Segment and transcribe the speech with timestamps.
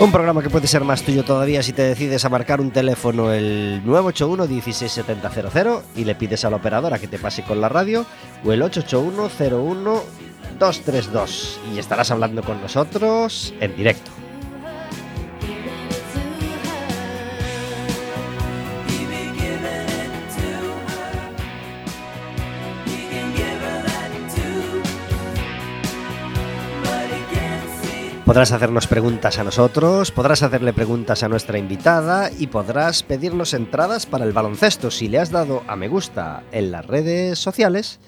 [0.00, 3.34] Un programa que puede ser más tuyo todavía si te decides a marcar un teléfono
[3.34, 8.06] el 981 16700 y le pides a la operadora que te pase con la radio
[8.42, 10.02] o el 881 01
[10.58, 14.10] 232 y estarás hablando con nosotros en directo.
[28.30, 34.06] Podrás hacernos preguntas a nosotros, podrás hacerle preguntas a nuestra invitada y podrás pedirnos entradas
[34.06, 34.92] para el baloncesto.
[34.92, 37.98] Si le has dado a me gusta en las redes sociales,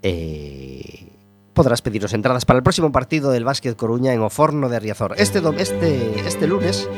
[0.00, 1.12] eh,
[1.52, 5.16] podrás pedirnos entradas para el próximo partido del Básquet Coruña en Oforno de Riazor.
[5.18, 6.88] Este, este, este lunes,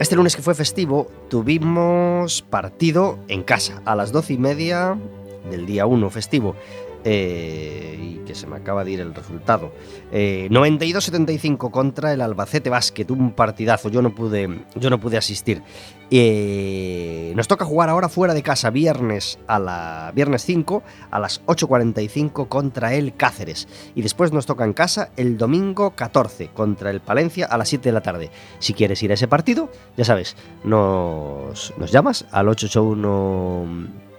[0.00, 4.98] este lunes que fue festivo, tuvimos partido en casa a las doce y media
[5.48, 6.56] del día 1 festivo.
[7.04, 9.72] Eh, y que se me acaba de ir el resultado.
[10.12, 13.88] 92-75 eh, contra el Albacete Basket, un partidazo.
[13.88, 15.62] Yo no pude, yo no pude asistir.
[16.10, 21.42] Eh, nos toca jugar ahora fuera de casa, viernes a la viernes 5 a las
[21.46, 23.66] 8.45 contra el Cáceres.
[23.94, 27.88] Y después nos toca en casa el domingo 14 contra el Palencia a las 7
[27.88, 28.30] de la tarde.
[28.58, 34.11] Si quieres ir a ese partido, ya sabes, nos, nos llamas al 881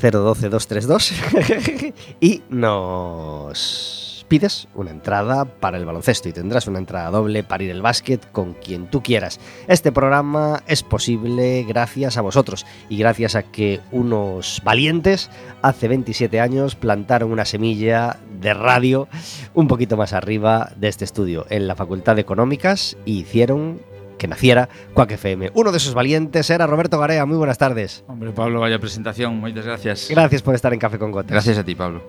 [0.00, 7.64] 012232 y nos pides una entrada para el baloncesto y tendrás una entrada doble para
[7.64, 9.40] ir al básquet con quien tú quieras.
[9.68, 15.30] Este programa es posible gracias a vosotros y gracias a que unos valientes
[15.62, 19.08] hace 27 años plantaron una semilla de radio
[19.54, 23.80] un poquito más arriba de este estudio, en la Facultad de Económicas, y hicieron
[24.18, 25.50] que naciera Quack FM.
[25.54, 27.24] Uno de esos valientes era Roberto Garea.
[27.26, 28.04] Muy buenas tardes.
[28.08, 29.36] Hombre, Pablo, vaya presentación.
[29.38, 30.08] Muchas gracias.
[30.10, 31.30] Gracias por estar en Café con Gotas.
[31.32, 32.02] Gracias a ti, Pablo.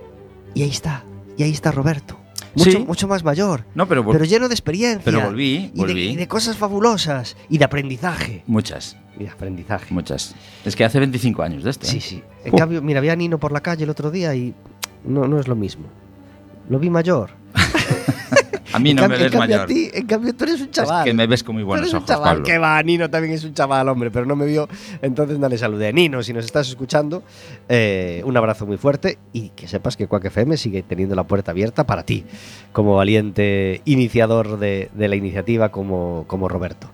[0.54, 1.04] Y ahí está,
[1.38, 2.18] y ahí está Roberto.
[2.56, 2.78] Mucho, Sí.
[2.80, 5.02] mucho más mayor, No, pero, pero lleno de experiencia.
[5.06, 6.10] Pero volví, y de- volví.
[6.10, 7.36] Y de, cosas fabulosas.
[7.50, 8.42] Y de aprendizaje.
[8.48, 9.94] muchas, Y de aprendizaje.
[9.94, 10.34] muchas.
[10.66, 11.86] Es que hace 25 años de esto.
[11.86, 11.90] ¿eh?
[11.90, 12.24] Sí, sí.
[12.46, 12.58] En Uh.
[12.58, 14.56] cambio, mira, vi a Nino por la calle el otro día y
[15.06, 15.86] no, no es lo mismo.
[16.70, 17.30] Lo vi mayor.
[18.74, 19.62] A mí no me ves mayor.
[19.62, 21.06] A ti, en cambio, tú eres un Es chaval.
[21.06, 22.30] que me ves con muy Tú buenos eres un ojos, chaval.
[22.30, 22.44] Pablo.
[22.44, 24.68] Que va, Nino también es un chaval, hombre, pero no me vio,
[25.02, 25.94] entonces no le saludé.
[25.94, 27.24] Nino, si nos estás escuchando,
[27.70, 31.52] eh, un abrazo muy fuerte y que sepas que Quack FM sigue teniendo la puerta
[31.52, 32.26] abierta para ti,
[32.74, 36.90] como valiente iniciador de, de la iniciativa, como, como Roberto.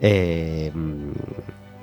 [0.00, 0.70] Eh,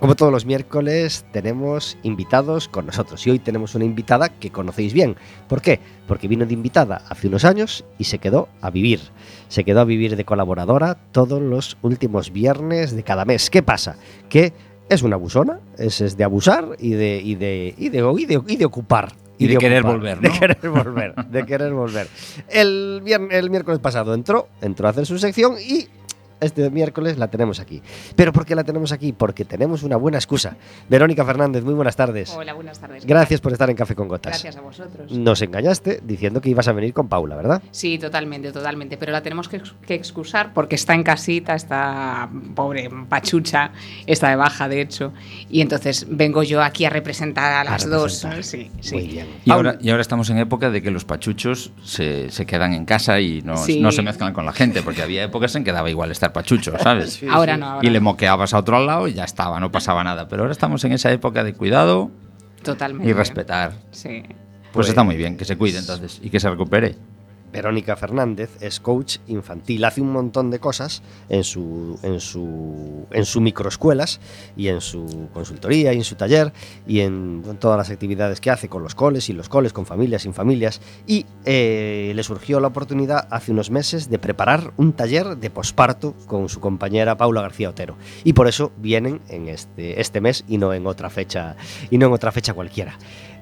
[0.03, 4.91] como todos los miércoles tenemos invitados con nosotros y hoy tenemos una invitada que conocéis
[4.91, 5.15] bien.
[5.47, 5.79] ¿Por qué?
[6.09, 8.99] Porque vino de invitada hace unos años y se quedó a vivir.
[9.47, 13.49] Se quedó a vivir de colaboradora todos los últimos viernes de cada mes.
[13.49, 13.95] ¿Qué pasa?
[14.27, 14.51] Que
[14.89, 18.41] es una abusona, es, es de abusar y de, y de, y de, y de,
[18.45, 19.13] y de ocupar.
[19.37, 20.39] Y de querer ocupar, volver, De ¿no?
[20.39, 22.07] querer volver, de querer volver.
[22.49, 25.87] El, vier- el miércoles pasado entró, entró a hacer su sección y
[26.43, 27.81] este miércoles la tenemos aquí.
[28.15, 29.13] ¿Pero por qué la tenemos aquí?
[29.13, 30.55] Porque tenemos una buena excusa.
[30.89, 32.31] Verónica Fernández, muy buenas tardes.
[32.31, 33.05] Hola, buenas tardes.
[33.05, 34.31] Gracias por estar en Café con Gotas.
[34.33, 35.11] Gracias a vosotros.
[35.11, 37.61] Nos engañaste diciendo que ibas a venir con Paula, ¿verdad?
[37.71, 38.97] Sí, totalmente, totalmente.
[38.97, 43.71] Pero la tenemos que, ex- que excusar porque está en casita, está pobre pachucha,
[44.05, 45.13] está de baja, de hecho.
[45.49, 48.23] Y entonces vengo yo aquí a representar a las dos.
[48.23, 48.43] representar.
[48.43, 48.95] Sí, sí.
[48.95, 49.27] Muy bien.
[49.45, 52.85] Y ahora, y ahora estamos en época de que los pachuchos se, se quedan en
[52.85, 53.79] casa y no, Sí.
[53.79, 56.73] no se mezclan con la gente, porque había épocas en que daba igual estar pachucho,
[56.79, 57.21] ¿sabes?
[57.31, 60.27] ahora no, ahora Y le moqueabas a otro lado y ya estaba, no pasaba nada.
[60.27, 62.11] Pero ahora estamos en esa época de cuidado
[62.63, 63.09] Totalmente.
[63.09, 63.73] y respetar.
[63.91, 64.23] Sí.
[64.27, 66.95] Pues, Pues- está muy bien, que se cuide entonces y que se recupere.
[67.53, 73.25] Verónica Fernández es coach infantil, hace un montón de cosas en su, en su, en
[73.25, 74.19] su microescuelas
[74.57, 76.51] y en su consultoría y en su taller
[76.87, 80.23] y en, todas las actividades que hace con los coles y los coles, con familias,
[80.23, 80.81] sin familias.
[81.05, 86.15] Y eh, le surgió la oportunidad hace unos meses de preparar un taller de posparto
[86.25, 87.97] con su compañera Paula García Otero.
[88.23, 91.55] Y por eso vienen en este, este mes y no en otra fecha,
[91.91, 92.97] y no en otra fecha cualquiera.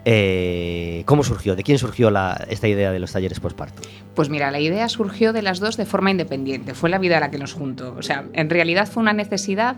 [0.06, 1.56] Eh, ¿Cómo surgió?
[1.56, 3.82] ¿De quién surgió la- esta idea de los talleres posparto?
[4.16, 6.74] Pues mira, la idea surgió de las dos de forma independiente.
[6.74, 7.96] Fue la vida la que nos juntó.
[7.98, 9.78] O sea, en realidad fue una necesidad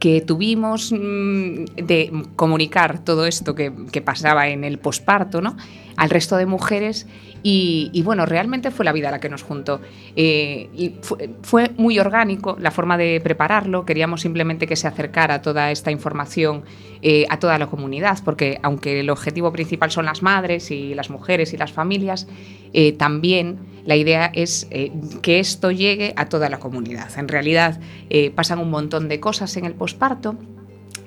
[0.00, 3.70] que tuvimos mm, de comunicar todo esto que,
[4.00, 5.56] pasaba en el posparto, ¿no?
[5.96, 7.06] Al resto de mujeres.
[7.42, 9.80] Y, bueno, realmente fue la vida la que nos juntó.
[10.16, 13.84] Eh, y fue, fue muy orgánico la forma de prepararlo.
[13.84, 16.64] Queríamos simplemente que se acercara toda esta información
[17.02, 21.08] eh, a toda la comunidad, porque aunque el objetivo principal son las madres y las
[21.08, 22.26] mujeres y las familias,
[22.72, 27.18] eh, también la idea es eh, que esto llegue a toda la comunidad.
[27.18, 27.80] En realidad
[28.10, 30.36] eh, pasan un montón de cosas en el posparto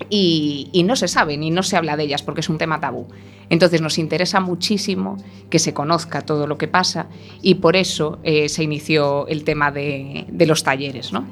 [0.10, 3.08] y, no se saben y no se habla de ellas porque es un tema tabú.
[3.50, 5.18] Entonces nos interesa muchísimo
[5.50, 7.08] que se conozca todo lo que pasa
[7.42, 11.26] y por eso se inició el tema de, de los talleres, ¿no?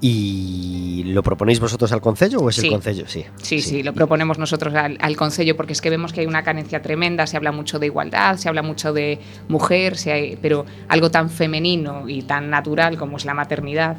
[0.00, 2.66] ¿Y lo proponéis vosotros al Concello o es Sí.
[2.66, 3.04] el Concello?
[3.08, 3.24] Sí.
[3.42, 6.42] Sí, sí, lo proponemos nosotros al, al Concello porque es que vemos que hay una
[6.42, 9.18] carencia tremenda, se habla mucho de igualdad, se habla mucho de
[9.48, 13.96] mujer, se hay- pero algo tan femenino y tan natural como es la maternidad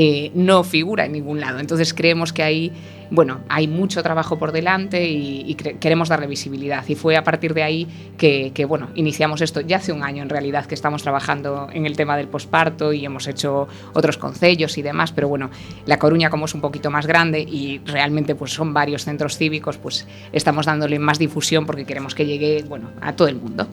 [0.00, 1.58] eh, no figura en ningún lado.
[1.58, 2.72] Entonces creemos que ahí,
[3.10, 6.84] bueno, hay mucho trabajo por delante y, queremos darle visibilidad.
[6.88, 7.86] Y fue a partir de ahí
[8.16, 11.86] que, que, bueno, iniciamos esto ya hace un año en realidad que estamos trabajando en
[11.86, 15.50] el tema del posparto y hemos hecho otros concellos y demás, pero bueno,
[15.86, 19.78] La Coruña como es un poquito más grande y realmente pues son varios centros cívicos,
[19.78, 23.66] pues estamos dándole más difusión porque queremos que llegue, bueno, a todo el mundo.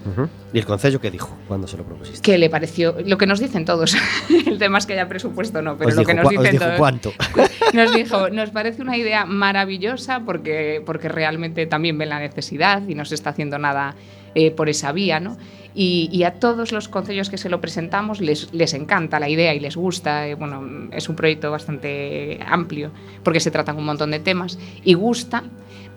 [0.53, 2.21] ¿Y el Concello qué dijo cuando se lo propusiste?
[2.21, 2.95] ¿Qué le pareció?
[3.05, 3.95] Lo que nos dicen todos.
[4.47, 6.43] el tema es que haya presupuesto no, pero Os lo dijo que nos cua- os
[6.43, 6.77] dicen dijo todos.
[6.77, 7.13] cuánto.
[7.73, 12.95] Nos dijo, nos parece una idea maravillosa porque, porque realmente también ven la necesidad y
[12.95, 13.95] no se está haciendo nada
[14.33, 15.37] eh, por esa vía, ¿no?
[15.77, 19.59] Y, a todos los concellos que se lo presentamos les, les encanta la idea y
[19.59, 20.27] les gusta.
[20.27, 22.91] eh, bueno, es un proyecto bastante amplio
[23.23, 25.43] porque se tratan un montón de temas y gusta.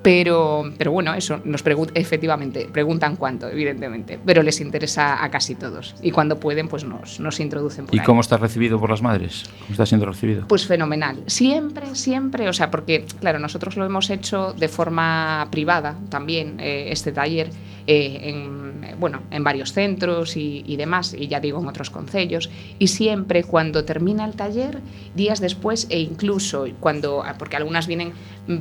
[0.02, 5.57] Pero, pero bueno, eso, nos pregun- efectivamente, preguntan cuánto, evidentemente, pero les interesa a casi
[5.57, 5.97] todos.
[6.02, 8.05] Y cuando pueden, pues nos, nos introducen por ¿Y ahí.
[8.07, 9.45] cómo estás recibido por las madres?
[9.59, 10.47] ¿Cómo está siendo recibido?
[10.47, 11.23] Pues fenomenal.
[11.26, 16.88] Siempre, siempre, o sea, porque, claro, nosotros lo hemos hecho de forma privada también, eh,
[16.90, 17.50] este taller,
[17.88, 22.50] eh, en, bueno, en varios centros y, y, demás, y ya digo en otros concellos,
[22.78, 24.78] y siempre cuando termina el taller,
[25.17, 28.12] días después e incluso cuando, porque algunas vienen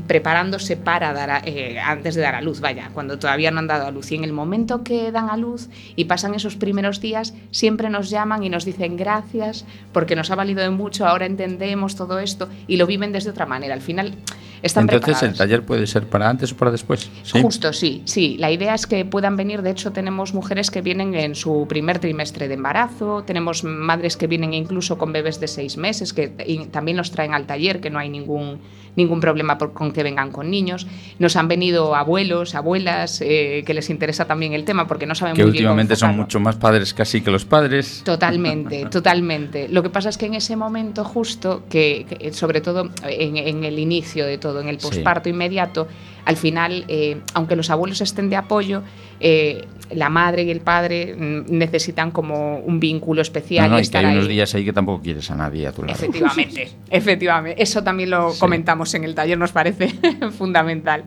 [0.07, 3.67] preparándose para dar a, eh, antes de dar a luz, vaya, cuando todavía no han
[3.67, 7.01] dado a luz, y en el momento que dan a luz y pasan esos primeros
[7.01, 11.25] días, siempre nos llaman y nos dicen gracias porque nos ha valido de mucho, ahora
[11.25, 13.73] entendemos todo esto y lo viven desde otra manera.
[13.73, 14.15] Al final
[14.61, 17.09] están Entonces el taller puede ser para antes o para después.
[17.23, 17.41] ¿Sí?
[17.41, 18.37] Justo, sí, sí.
[18.37, 21.99] La idea es que puedan venir, de hecho tenemos mujeres que vienen en su primer
[21.99, 26.27] trimestre de embarazo, tenemos madres que vienen incluso con bebés de seis meses, que
[26.71, 28.59] también los traen al taller, que no hay ningún,
[28.97, 30.87] ningún problema con que vengan con niños.
[31.19, 35.35] Nos han venido abuelos, abuelas, eh, que les interesa también el tema porque no saben
[35.35, 35.63] que muy bien.
[35.63, 38.01] Que últimamente son mucho más padres casi que los padres.
[38.03, 39.69] Totalmente, totalmente.
[39.69, 43.63] Lo que pasa es que en ese momento justo, que, que sobre todo en, en
[43.63, 45.31] el inicio de todo, todo en el posparto sí.
[45.31, 45.87] inmediato,
[46.27, 48.83] al final, eh, aunque los abuelos estén de apoyo,
[49.21, 53.69] eh, la madre y el padre necesitan como un vínculo especial.
[53.69, 54.11] No, no, y, y que hay ahí.
[54.11, 55.93] unos días ahí que tampoco quieres a nadie a tu lado.
[55.93, 57.63] Efectivamente, efectivamente.
[57.63, 58.41] Eso también lo sí.
[58.41, 59.87] comentamos en el taller, nos parece
[60.37, 61.05] fundamental.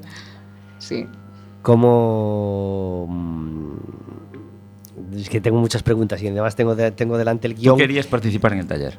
[0.79, 1.05] Sí.
[1.61, 3.07] Como
[5.15, 7.75] es que tengo muchas preguntas y además tengo, de, tengo delante el guion.
[7.75, 8.97] ¿Tú querías participar en el taller?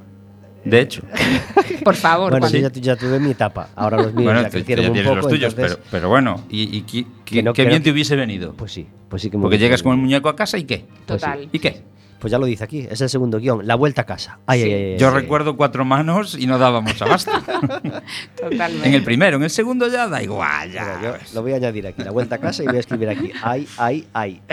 [0.63, 1.01] De hecho.
[1.83, 2.31] Por favor.
[2.31, 3.69] Bueno, sí, ya, ya, tuve mi etapa.
[3.75, 5.15] Ahora los míos bueno, ya te, crecieron ya un poco.
[5.15, 7.83] los tuyos, entonces, pero, pero, bueno, ¿y, y qué, que no, qué que bien no,
[7.85, 8.53] te hubiese venido?
[8.53, 10.85] Pues sí, pues sí que me Porque llegas con el muñeco a casa y qué?
[11.05, 11.37] Total.
[11.37, 11.49] Pues sí.
[11.53, 11.81] ¿Y qué?
[12.21, 14.37] Pues ya lo dice aquí, es el segundo guion, la vuelta a casa.
[14.45, 14.71] Ay, Sí.
[14.71, 17.31] ay, ay, Yo ay, recuerdo cuatro manos y no dábamos abasto.
[18.39, 18.87] Totalmente.
[18.87, 20.71] en el primero, en el segundo ya da igual.
[20.71, 20.99] Ya.
[21.01, 23.31] Yo lo voy a añadir aquí, la vuelta a casa y voy a escribir aquí,
[23.41, 24.39] ay, ay, ay.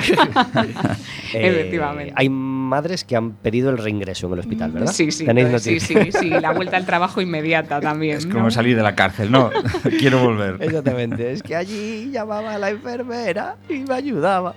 [1.35, 2.11] Efectivamente.
[2.11, 4.93] Eh, hay madres que han pedido el reingreso en el hospital, ¿verdad?
[4.93, 8.17] Sí, sí, ¿Tenéis sí, sí, sí, la vuelta al trabajo inmediata también.
[8.19, 8.35] Es ¿no?
[8.35, 9.51] como salir de la cárcel, ¿no?
[9.99, 10.57] Quiero volver.
[10.61, 14.55] Exactamente, es que allí llamaba a la enfermera y me ayudaba.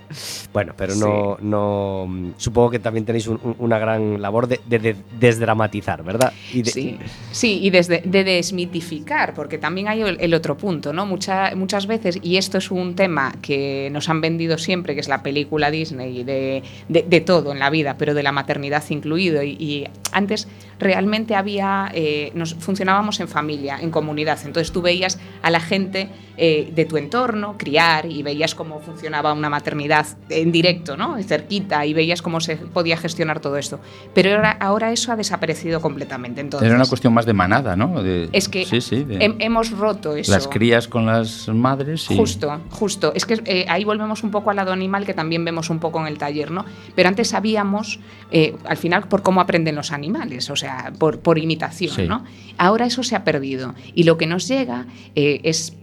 [0.52, 4.78] Bueno, pero no, no supongo que también tenéis un- un- una gran labor de, de-
[4.78, 6.32] de desdramatizar, ¿verdad?
[6.72, 6.98] Sí,
[7.30, 11.06] sí, y desde, de desmitificar, porque también hay el, otro punto, ¿no?
[11.06, 15.08] Mucha- muchas veces, y esto es un tema que nos han vendido siempre, que es
[15.08, 19.42] la película Disney de, de, todo en la vida, pero de la maternidad incluido.
[19.42, 24.38] Y, y antes realmente había, eh, nos funcionábamos en familia, en comunidad.
[24.44, 29.32] Entonces tú veías a la gente eh, de tu entorno criar y veías cómo funcionaba
[29.32, 31.22] una maternidad en directo, ¿no?
[31.22, 33.80] Cerquita, y veías cómo se podía gestionar todo esto.
[34.14, 36.40] Pero ahora, ahora eso ha desaparecido completamente.
[36.40, 38.02] Entonces, Era una cuestión más de manada, ¿no?
[38.02, 40.32] De- es que sí, sí, de- hem- hemos roto eso.
[40.32, 43.12] las crías con las madres y Justo, justo.
[43.14, 46.00] Es que eh, ahí volvemos un poco al lado animal que también vemos un poco
[46.00, 46.64] en el taller, ¿no?
[46.94, 51.38] Pero antes sabíamos, eh, al final, por cómo aprenden los animales, o sea, por, por
[51.38, 52.06] imitación, Sí.
[52.08, 52.24] ¿no?
[52.58, 53.74] Ahora eso se ha perdido.
[53.94, 55.76] Y lo que nos llega es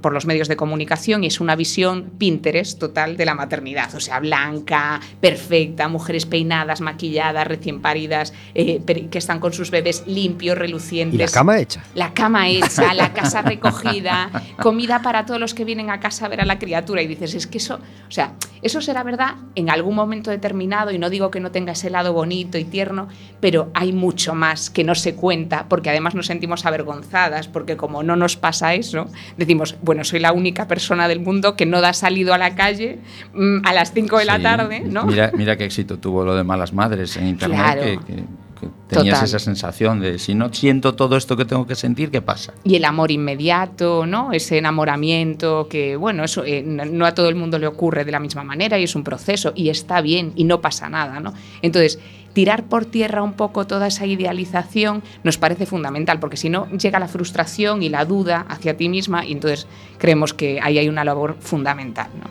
[0.00, 4.00] por los medios de comunicación y es una visión Pinterest total de la maternidad, o
[4.00, 10.56] sea, blanca, perfecta, mujeres peinadas, maquilladas, recién paridas, eh, que están con sus bebés limpios,
[10.56, 11.14] relucientes.
[11.14, 11.84] y la cama hecha.
[11.94, 14.30] La cama hecha, la casa recogida,
[14.60, 17.34] comida para todos los que vienen a casa a ver a la criatura y dices,
[17.34, 21.30] es que eso, o sea, eso será verdad en algún momento determinado y no digo
[21.30, 23.08] que no tenga ese lado bonito y tierno,
[23.40, 28.02] pero hay mucho más que no se cuenta porque además nos sentimos avergonzadas porque como
[28.02, 29.08] no nos pasa eso,
[29.44, 32.98] decimos, bueno, soy la única persona del mundo que no da salido a la calle
[33.34, 34.42] mm, a las 5 de la Sí.
[34.42, 35.04] tarde, ¿no?
[35.04, 37.82] Mira, mira qué éxito tuvo lo de Malas Madres en internet, Claro.
[37.82, 38.24] que, que-
[38.62, 39.24] que tenías Total.
[39.28, 42.52] esa sensación de si no siento todo esto que tengo que sentir, ¿qué pasa?
[42.62, 44.32] y el amor inmediato, ¿no?
[44.32, 48.12] Ese enamoramiento que, bueno, eso eh, no no a todo el mundo le ocurre de
[48.12, 51.34] la misma manera y es un proceso y está bien y no pasa nada, ¿no?
[51.62, 51.98] Entonces,
[52.32, 56.98] tirar por tierra un poco toda esa idealización nos parece fundamental, porque si no llega
[56.98, 59.66] la frustración y la duda hacia ti misma y entonces
[59.98, 62.30] creemos que ahí hay una labor fundamental, ¿no?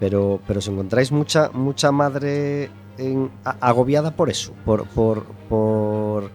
[0.00, 2.70] Pero, pero os encontráis mucha, mucha madre
[3.60, 6.30] agobiada por eso, por, por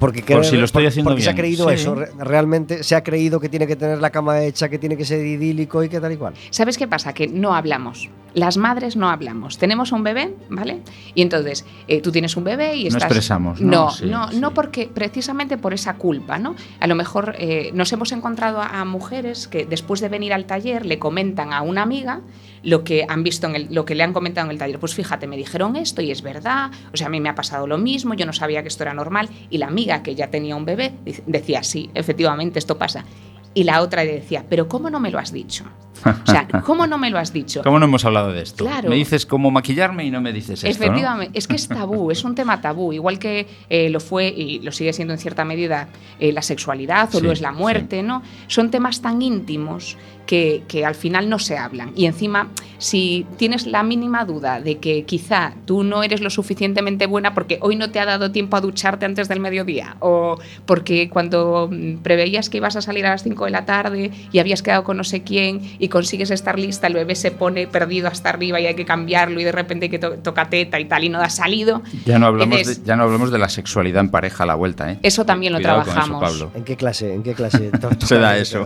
[0.00, 1.74] porque Por cree- si lo estoy por- haciendo porque se ha creído Sí.
[1.74, 4.96] eso, re- realmente se ha creído que tiene que tener la cama hecha, que tiene
[4.96, 6.34] que ser idílico y que tal y cual.
[6.50, 7.12] ¿Sabes qué pasa?
[7.12, 8.10] Que no hablamos.
[8.32, 9.58] Las madres no hablamos.
[9.58, 10.78] Tenemos un bebé, ¿vale?
[11.14, 13.02] Y entonces eh, tú tienes un bebé y No estás...
[13.04, 13.70] expresamos, ¿no?
[13.70, 14.38] No, Sí, no, sí.
[14.40, 16.54] no porque precisamente por esa culpa, ¿no?
[16.80, 20.46] A lo mejor eh, nos hemos encontrado a, a mujeres que después de venir al
[20.46, 22.20] taller le comentan a una amiga
[22.62, 24.78] lo que han visto en el, lo que le han comentado en el taller.
[24.78, 26.70] Pues fíjate, me dijeron esto y es verdad.
[26.92, 28.14] O sea, a mí me ha pasado lo mismo.
[28.14, 29.28] Yo no sabía que esto era normal.
[29.50, 30.92] Y la amiga que ya tenía un bebé
[31.26, 33.04] decía sí, efectivamente esto pasa.
[33.52, 35.64] Y la otra le decía, pero ¿cómo no me lo has dicho?
[36.04, 37.62] O sea, ¿cómo no me lo has dicho?
[37.62, 38.64] ¿Cómo no hemos hablado de esto?
[38.64, 38.88] Claro.
[38.88, 40.72] Me dices cómo maquillarme y no me dices esto, ¿no?
[40.72, 44.60] Efectivamente, es que es tabú, es un tema tabú, igual que eh, lo fue y
[44.60, 45.88] lo sigue siendo en cierta medida
[46.20, 48.22] eh, la sexualidad o Sí, lo es la muerte, ¿no?
[48.46, 49.98] Son temas tan íntimos
[50.30, 51.90] que, que al final no se hablan.
[51.96, 57.06] Y encima, si tienes la mínima duda de que quizá tú no eres lo suficientemente
[57.06, 61.10] buena porque hoy no te ha dado tiempo a ducharte antes del mediodía, o porque
[61.10, 61.68] cuando
[62.04, 64.98] preveías que ibas a salir a las 5 de la tarde y habías quedado con
[64.98, 68.66] no sé quién y consigues estar lista, el bebé se pone perdido hasta arriba y
[68.66, 71.18] hay que cambiarlo y de repente hay que to- toca teta y tal y no
[71.20, 71.82] ha salido.
[72.06, 74.54] Ya no, hablamos Entonces, de, ya no hablamos de la sexualidad en pareja a la
[74.54, 74.98] vuelta, ¿eh?
[75.02, 76.22] Eso también lo Cuidado trabajamos.
[76.22, 76.52] Pablo.
[76.54, 77.12] ¿En qué clase?
[77.14, 77.72] ¿En qué clase?
[78.04, 78.64] Se da eso.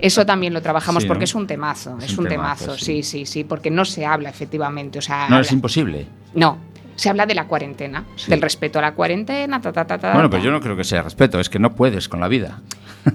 [0.00, 3.02] Eso también lo trabajamos Sí, porque es un temazo, es, Es un temazo, temazo, sí,
[3.02, 3.24] sí.
[3.24, 6.06] sí, sí, porque no se habla efectivamente, o sea, No, es imposible.
[6.34, 6.58] no,
[6.96, 8.30] se habla de la cuarentena, Sí.
[8.30, 10.84] del respeto a la cuarentena, ta, ta, ta, ta, Bueno, pues yo no creo que
[10.84, 12.60] sea respeto, es que no puedes con la vida.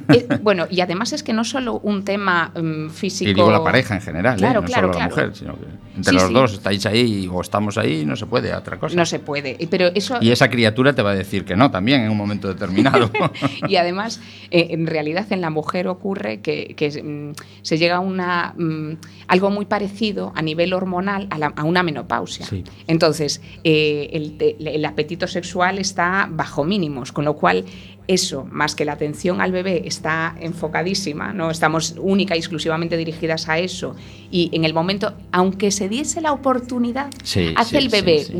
[0.09, 3.29] Eh, bueno, y además es que no solo un tema mm, físico.
[3.31, 4.37] Y digo la pareja en general, ¿eh?
[4.37, 5.27] Claro, no claro, solo la claro.
[5.27, 5.65] mujer, sino que
[5.97, 6.33] entre Sí, los sí.
[6.33, 8.95] dos estáis ahí o estamos ahí, no se puede, otra cosa.
[8.95, 10.17] No se puede, y- pero eso.
[10.21, 13.09] Y esa criatura te va a decir que no también en un momento determinado.
[13.67, 14.21] y además,
[14.51, 17.33] eh, en realidad en la mujer ocurre que, que, mm,
[17.63, 18.91] se llega a una, mm,
[19.27, 22.45] algo muy parecido a nivel hormonal a, la- a una menopausia.
[22.87, 27.65] Entonces, eh, el, apetito sexual está bajo mínimos, con lo cual
[28.07, 33.47] eso, más que la atención al bebé, está enfocadísima, no estamos única y exclusivamente dirigidas
[33.47, 33.95] a eso.
[34.31, 38.31] Y en el momento, aunque se diese la oportunidad, Sí, hace sí, el bebé sí,
[38.31, 38.33] sí.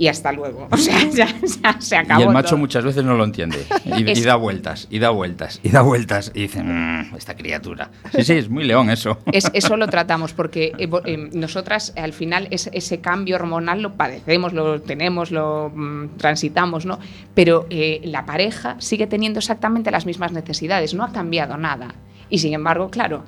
[0.00, 0.66] Y hasta luego.
[0.72, 1.28] O sea, ya,
[1.62, 2.20] ya se acabó.
[2.22, 2.58] y el macho todo.
[2.60, 3.58] muchas veces no lo entiende.
[3.84, 6.32] Y, da vueltas, y da vueltas, y da vueltas.
[6.34, 7.90] Y dice, "Mm, esta criatura.
[8.14, 9.18] Sí, sí, es muy león eso.
[9.30, 13.92] Es- eso lo tratamos porque eh, eh, nosotras al final es- ese cambio hormonal lo
[13.92, 16.98] padecemos, lo tenemos, lo mm, transitamos, ¿no?
[17.34, 21.94] Pero eh, la pareja sigue teniendo exactamente las mismas necesidades, no ha cambiado nada.
[22.30, 23.24] Y sin embargo, claro,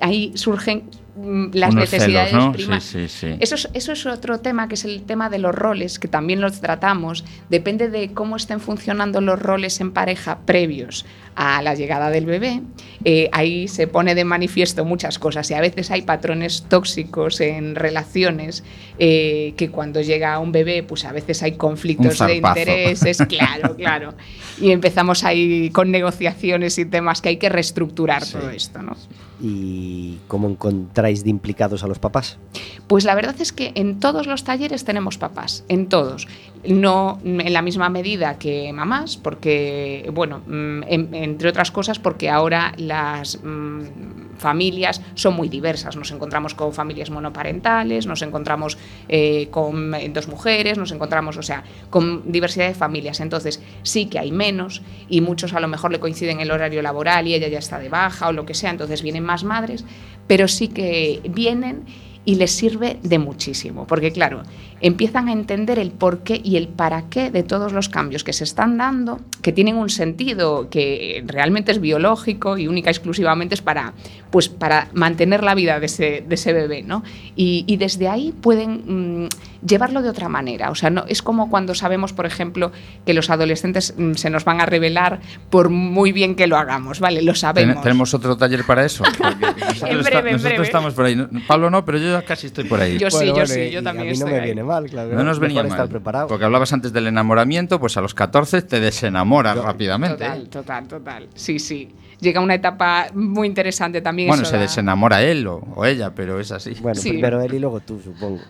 [0.00, 0.84] ahí surgen
[1.16, 2.52] mm, las Unos necesidades celos, ¿no?
[2.52, 2.84] primas.
[2.84, 3.36] Sí, sí, sí.
[3.40, 6.40] Eso es, eso es otro tema, que es el tema de los roles, que también
[6.40, 7.24] los tratamos.
[7.48, 11.04] Depende de cómo estén funcionando los roles en pareja previos
[11.38, 12.62] a la llegada del bebé.
[13.04, 17.76] eh, ahí se pone de manifiesto muchas cosas y a veces hay patrones tóxicos en
[17.76, 18.64] relaciones
[18.98, 24.14] eh, que cuando llega un bebé, pues a veces hay conflictos de intereses, claro, claro.
[24.60, 28.96] Y empezamos ahí con negociaciones y temas que hay que reestructurar todo esto, ¿no?
[29.40, 32.38] ¿Y cómo encontráis de implicados a los papás?
[32.86, 36.26] Pues la verdad es que en todos los talleres tenemos papás, en todos.
[36.68, 42.28] No en la misma medida que mamás, porque, bueno, mm, en- entre otras cosas, porque
[42.28, 45.96] ahora las mm, familias son muy diversas.
[45.96, 48.76] Nos encontramos con familias monoparentales, nos encontramos
[49.08, 53.20] eh, con eh, dos mujeres, nos encontramos, o sea, con diversidad de familias.
[53.20, 57.26] Entonces, sí que hay menos y muchos a lo mejor le coinciden el horario laboral
[57.26, 59.84] y ella ya está de baja o lo que sea, entonces vienen más madres,
[60.26, 61.84] pero sí que vienen
[62.24, 64.42] y les sirve de muchísimo, porque claro,
[64.80, 68.44] empiezan a entender el porqué y el para qué de todos los cambios que se
[68.44, 73.62] están dando, que tienen un sentido que realmente es biológico y única y exclusivamente es
[73.62, 73.92] para,
[74.30, 77.02] pues, para mantener la vida de ese, de ese bebé, ¿no?
[77.36, 79.28] Y, y desde ahí pueden mm,
[79.66, 82.70] llevarlo de otra manera, o sea, no, es como cuando sabemos, por ejemplo,
[83.04, 87.00] que los adolescentes mm, se nos van a revelar por muy bien que lo hagamos,
[87.00, 87.22] ¿vale?
[87.22, 87.82] Lo Ten- sabemos.
[87.82, 89.02] Tenemos otro taller para eso.
[89.04, 90.62] porque nosotros, En breve, esta- en nosotros breve.
[90.62, 91.16] estamos por ahí.
[91.46, 92.98] Pablo no, pero yo ya casi estoy por ahí.
[92.98, 94.44] Yo sí, yo sí, yo también A mí no estoy me ahí.
[94.44, 95.12] viene mal, claro.
[95.14, 95.88] no nos venía mal.
[95.88, 96.28] preparado.
[96.28, 100.18] Porque hablabas antes del enamoramiento, pues a los 14 te desenamoras rápidamente.
[100.24, 101.28] Total, total, total.
[101.34, 101.92] Sí, sí.
[102.20, 104.28] Llega una etapa muy interesante también.
[104.28, 106.74] Bueno, eso se da- desenamora él o, o ella, pero es así.
[106.80, 107.10] Bueno, Sí.
[107.10, 108.40] primero él y luego tú, supongo.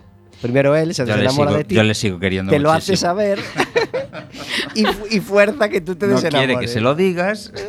[0.42, 1.74] Primero él se yo, desenamora sigo, de ti.
[1.74, 3.40] yo le sigo queriendo te lo hace saber
[5.10, 6.46] y fuerza que tú te No desenamores.
[6.46, 7.52] quiere que se lo digas.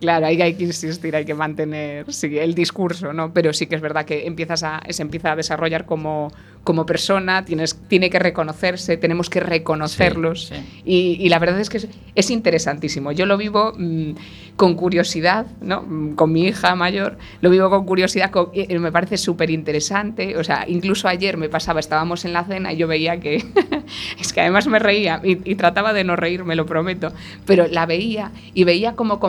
[0.00, 3.34] Claro, ahí hay que insistir, hay que mantener sí, el discurso, ¿no?
[3.34, 6.32] Pero sí que es verdad que empiezas a, se empieza a desarrollar como,
[6.64, 10.46] como persona, tienes, tiene que reconocerse, tenemos que reconocerlos.
[10.46, 10.82] Sí, sí.
[10.86, 13.12] Y, y la verdad es que es, es interesantísimo.
[13.12, 14.12] Yo lo vivo mm,
[14.56, 15.82] con curiosidad, ¿no?
[15.82, 20.34] Mm, Con mi hija mayor, lo vivo con curiosidad, con- y- me parece súper interesante.
[20.38, 23.44] O sea, incluso ayer me pasaba, estábamos en la cena y yo veía que,
[24.18, 27.12] es que además me reía y, y trataba de no reírme, lo prometo,
[27.44, 29.20] pero la veía y veía como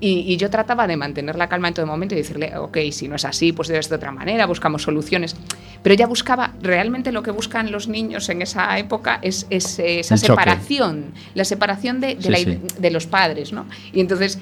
[0.00, 3.08] y, y yo trataba de mantener la calma en todo momento y decirle, ok, si
[3.08, 5.36] no es así, pues debe ser de otra manera, buscamos soluciones.
[5.82, 10.14] Pero ella buscaba, realmente lo que buscan los niños en esa época es, es, esa
[10.14, 10.32] El choque.
[10.32, 12.58] separación, la separación de, de Sí, la- sí.
[12.78, 13.66] de los padres, ¿no?
[13.92, 14.38] Y entonces,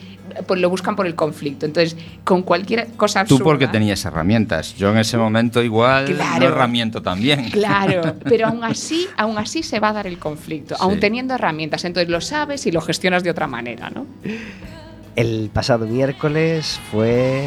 [0.47, 1.67] pues lo buscan por el conflicto.
[1.67, 3.39] Entonces, con cualquier cosa absurda.
[3.39, 4.75] Tú porque tenías herramientas.
[4.77, 6.41] Yo en ese momento igual Claro.
[6.41, 7.51] no herramiento también.
[7.51, 11.01] Claro, pero aún así, aún así se va a dar el conflicto, aún Sí.
[11.01, 11.85] teniendo herramientas.
[11.85, 14.07] Entonces lo sabes y lo gestionas de otra manera, ¿no?
[15.17, 17.43] El pasado miércoles fue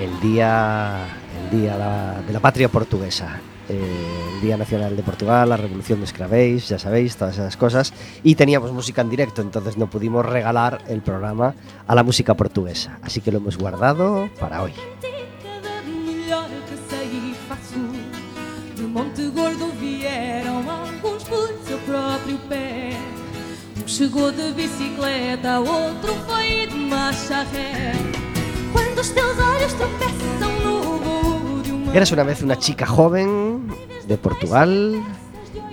[0.00, 1.04] el día,
[1.42, 3.40] el día de la patria portuguesa.
[3.68, 7.92] eh, el Día Nacional de Portugal, la Revolución de Escravéis, ya sabéis, todas esas cosas.
[8.22, 11.54] Y teníamos música en directo, entonces no pudimos regalar el programa
[11.86, 12.98] a la música portuguesa.
[13.02, 14.72] Así que lo hemos guardado para hoy.
[23.96, 27.92] Chegou de bicicleta, outro foi de marcha ré
[28.70, 33.66] Quando teus olhos tropeçam no voo de uma Eras una vez una chica joven
[34.06, 34.68] de Portugal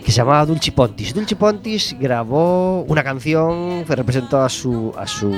[0.06, 1.14] que se llamaba Dulce Pontis.
[1.14, 5.34] Dulce Pontis grabó una canción que representó a su, a su,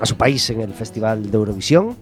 [0.00, 1.96] a su país en el Festival de Eurovisión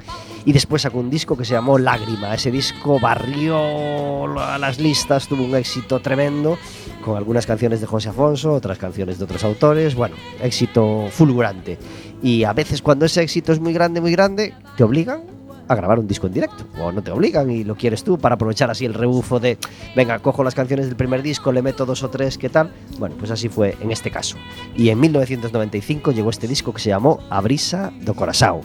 [0.44, 2.34] y después sacó un disco que se llamó Lágrima.
[2.34, 4.26] Ese disco barrió
[4.58, 6.58] las listas, tuvo un éxito tremendo
[7.02, 11.78] con algunas canciones de José Afonso, otras canciones de otros autores, bueno, éxito fulgurante.
[12.22, 15.22] Y a veces cuando ese éxito es muy grande, muy grande, te obligan
[15.68, 16.64] a grabar un disco en directo.
[16.80, 19.58] O no te obligan y lo quieres tú para aprovechar así el rebufo de,
[19.96, 22.72] venga, cojo las canciones del primer disco, le meto dos o tres, ¿qué tal?
[22.98, 24.36] Bueno, pues así fue en este caso.
[24.76, 28.60] Y en 1995 llegó este disco que se llamó A Brisa do Corazao.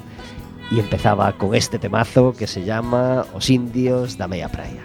[0.69, 4.83] Y empezaba con este temazo que se llama Os Indios da Meia Praia.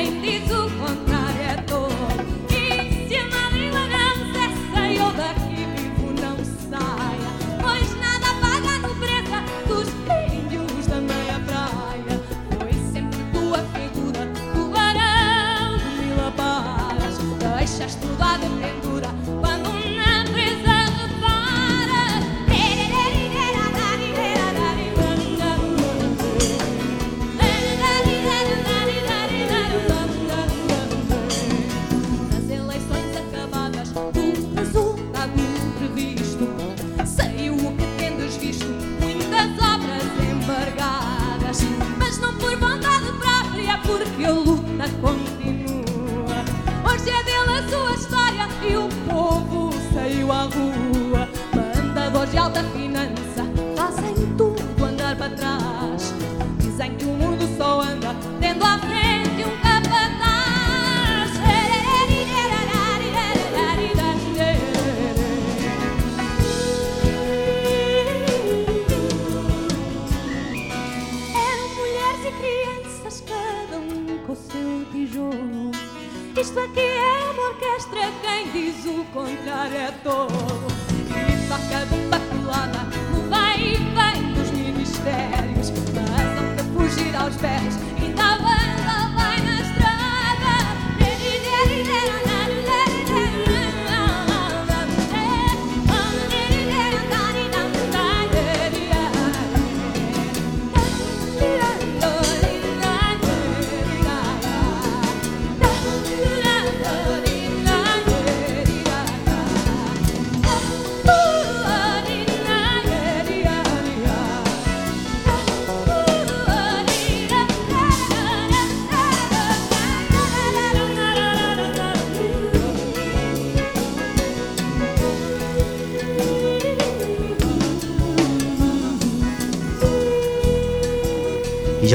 [0.00, 0.39] I'm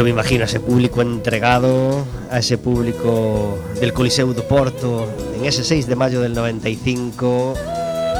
[0.05, 5.63] me imagino a ese público entregado, a ese público del Coliseu do Porto, en ese
[5.65, 7.53] 6 de mayo del 95,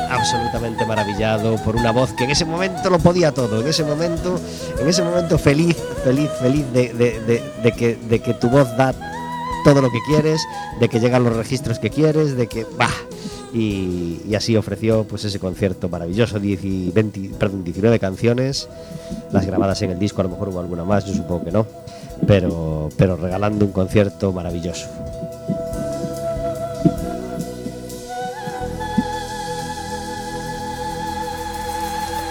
[0.10, 4.39] absolutamente maravillado por una voz que en ese momento lo podía todo, en ese momento,
[4.80, 8.67] en ese momento feliz, feliz, feliz de, de- de- de que, de que tu voz
[8.78, 8.93] da
[9.63, 10.41] todo lo que quieres,
[10.80, 12.89] de que llegan los registros que quieres, de que bah,
[13.56, 18.68] y, así ofreció pues ese concierto maravilloso, 10 y 20, perdón, 19 canciones,
[19.32, 21.65] las grabadas en el disco, a lo mejor hubo alguna más, yo supongo que no,
[22.28, 24.88] pero, pero regalando un concierto maravilloso.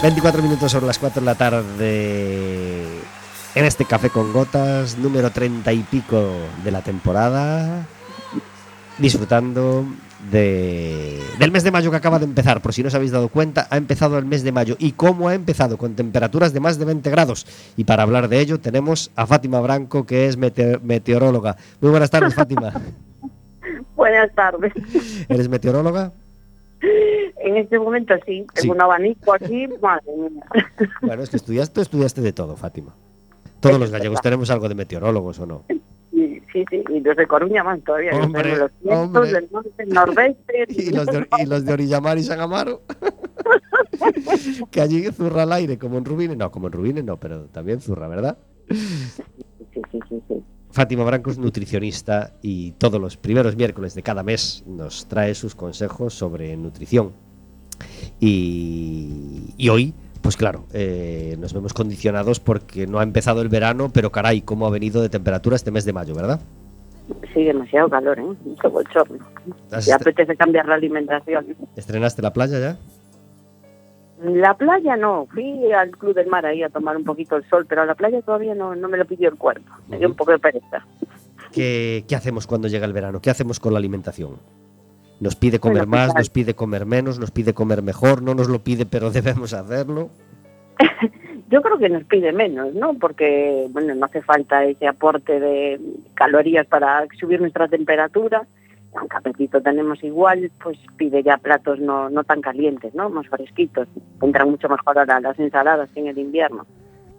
[0.02, 2.84] ...24 minutos sobre las 4 de la tarde...
[3.54, 4.98] ...en este Café con Gotas...
[4.98, 6.30] ...número 30 y pico
[6.62, 7.86] de la temporada...
[8.98, 9.86] disfrutando
[10.30, 12.60] de, del mes de mayo que acaba de empezar.
[12.62, 14.76] Por si no os habéis dado cuenta, ha empezado el mes de mayo.
[14.78, 15.76] ¿Y cómo ha empezado?
[15.78, 17.46] Con temperaturas de más de 20 grados.
[17.76, 21.56] Y para hablar de ello tenemos a Fátima Branco, que es mete- meteoróloga.
[21.80, 22.72] Muy buenas tardes, Fátima.
[23.96, 24.72] Buenas tardes.
[25.28, 26.12] ¿Eres meteoróloga?
[27.38, 28.62] En este momento sí, Sí.
[28.62, 30.42] tengo un abanico aquí, madre mía.
[31.00, 32.94] Bueno, es que estudiaste, estudiaste de todo, Fátima.
[33.60, 35.64] Todos los gallegos tenemos algo de meteorólogos, ¿o no?
[36.54, 40.66] Sí, sí, y los de Coruña más todavía, Hombre, los vientos del norte, el nordeste.
[40.68, 42.82] Y los de, y los de Orillamar y San Amaro.
[44.70, 46.36] que allí zurra al aire, como en Rubines.
[46.36, 48.38] No, como en Rubines no, pero también zurra, ¿verdad?
[48.70, 50.44] Sí, sí, sí, sí.
[50.70, 55.56] Fátima Branco es nutricionista y todos los primeros miércoles de cada mes nos trae sus
[55.56, 57.14] consejos sobre nutrición.
[58.20, 59.92] Y, y hoy,
[60.24, 64.66] pues claro, eh, nos vemos condicionados porque no ha empezado el verano, pero caray, cómo
[64.66, 66.40] ha venido de temperatura este mes de mayo, ¿verdad?
[67.34, 68.22] Sí, demasiado calor, ¿eh?
[68.22, 69.22] Mucho bochorno.
[69.70, 71.54] ¿Has Ya apetece cambiar la alimentación.
[71.76, 72.78] ¿Estrenaste la playa ya?
[74.22, 77.66] La playa no, fui al Club del Mar ahí a tomar un poquito el sol,
[77.68, 79.70] pero a la playa todavía no, no me lo pidió el cuerpo.
[79.88, 80.86] Me dio un poco de pereza.
[81.52, 83.20] ¿Qué, qué hacemos cuando llega el verano?
[83.20, 84.38] ¿Qué hacemos con la alimentación?
[85.20, 86.14] ¿Nos pide comer más?
[86.14, 87.18] ¿Nos pide comer menos?
[87.18, 88.22] ¿Nos pide comer mejor?
[88.22, 90.10] ¿No nos lo pide, pero debemos hacerlo?
[91.50, 92.94] Yo creo que nos pide menos, ¿no?
[92.94, 95.80] Porque, bueno, no hace falta ese aporte de
[96.14, 98.46] calorías para subir nuestra temperatura.
[98.96, 103.10] Aunque apetito tenemos igual, pues pide ya platos no, no tan calientes, ¿no?
[103.10, 103.88] Más fresquitos.
[104.22, 106.66] Entran mucho mejor ahora las ensaladas que en el invierno.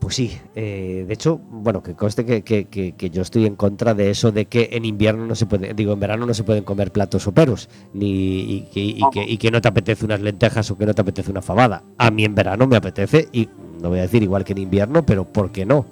[0.05, 3.55] Pues sí, eh, de hecho, bueno, que conste que, que- que- que yo estoy en
[3.55, 6.43] contra de eso de que en invierno no se puede, digo, en verano no se
[6.43, 10.21] pueden comer platos soperos, ni y que, y que, y que no te apetece unas
[10.21, 11.81] lentejas o que no te apetece una fabada.
[11.97, 13.49] A mí en verano me apetece, y
[13.81, 15.87] no voy a decir igual que en invierno, pero ¿por qué no?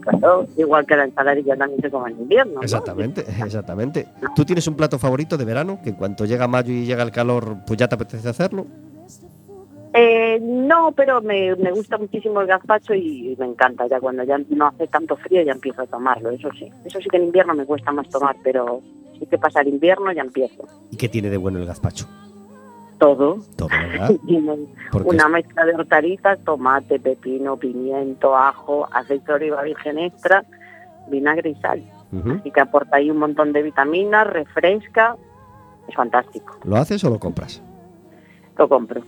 [0.00, 2.54] Claro, igual que la ensaladilla también se come en invierno.
[2.54, 2.62] ¿no?
[2.62, 4.08] Exactamente, exactamente.
[4.34, 7.12] ¿Tú tienes un plato favorito de verano que en cuanto llega mayo y llega el
[7.12, 8.66] calor, pues ya te apetece hacerlo?
[9.94, 13.86] Eh, no, pero me, me gusta muchísimo el gazpacho y me encanta.
[13.86, 16.70] Ya cuando ya no hace tanto frío ya empiezo a tomarlo, eso sí.
[16.84, 18.80] Eso sí que en invierno me cuesta más tomar, pero
[19.18, 20.64] sí que pasa el invierno ya empiezo.
[20.90, 22.06] ¿Y qué tiene de bueno el gazpacho?
[22.98, 23.38] Todo.
[23.56, 23.68] Todo,
[25.04, 30.44] una mezcla de hortalizas, tomate, pepino, pimiento, ajo, aceite de oliva virgen extra,
[31.08, 31.82] vinagre y sal.
[32.12, 32.40] Ujú.
[32.44, 35.16] Y que aporta ahí un montón de vitaminas, refresca.
[35.88, 36.58] Es fantástico.
[36.64, 37.60] ¿Lo haces o lo compras?
[38.58, 39.02] Lo compro.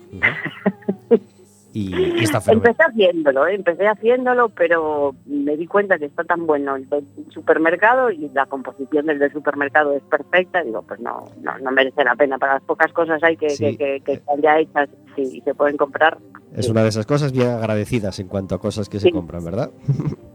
[1.72, 2.40] Y, está.
[2.52, 3.54] Empecé haciéndolo, ¿eh?
[3.56, 8.46] empecé haciéndolo, pero me di cuenta que está tan bueno el del supermercado y la
[8.46, 10.62] composición del del supermercado es perfecta.
[10.62, 12.38] Digo, pues no, no, no merece la pena.
[12.38, 13.76] Para las pocas cosas hay que, Sí.
[13.76, 16.18] que, que- que están ya hechas sí, y se pueden comprar.
[16.54, 19.70] Es una de esas cosas bien agradecidas en cuanto a cosas que se compran, ¿verdad?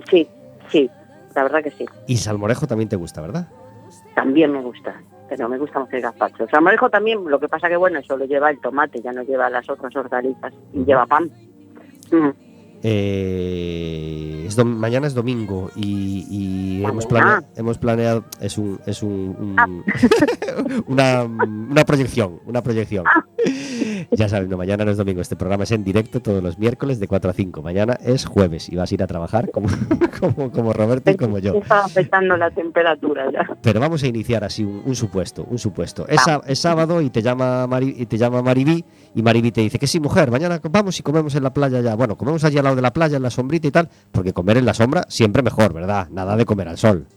[0.09, 0.27] Sí,
[0.69, 0.89] sí,
[1.33, 1.85] la verdad que sí.
[2.07, 3.47] Y salmorejo también te gusta, ¿verdad?
[4.19, 6.43] También me gusta, pero me gusta más el gazpacho.
[6.43, 9.49] El salmorejo también, lo que pasa que bueno, solo lleva el tomate, ya no lleva
[9.49, 11.31] las otras hortalizas y lleva pan.
[12.11, 12.29] Mm.
[12.81, 19.03] Eh, es dom- mañana es domingo y, y hemos, planea- hemos planeado es un es
[19.03, 19.67] un, un- Ah.
[20.87, 23.03] una, una proyección una proyección
[24.11, 26.99] ya sabes no mañana no es domingo este programa es en directo todos los miércoles
[26.99, 29.67] de 4 a 5 mañana es jueves y vas a ir a trabajar como
[30.19, 33.47] como, como Roberto y como yo Está afectando la temperatura ya.
[33.61, 36.05] pero vamos a iniciar así un, un supuesto, un supuesto.
[36.07, 38.83] Es sábado y te llama Mari, y te llama Maribí
[39.15, 41.95] y Maribí te dice que sí, mujer, mañana vamos y comemos en la playa ya.
[41.95, 44.57] Bueno, comemos allí al lado de la playa, en la sombrita y tal, porque comer
[44.57, 46.09] en la sombra siempre mejor, ¿verdad?
[46.09, 47.07] Nada de comer al sol.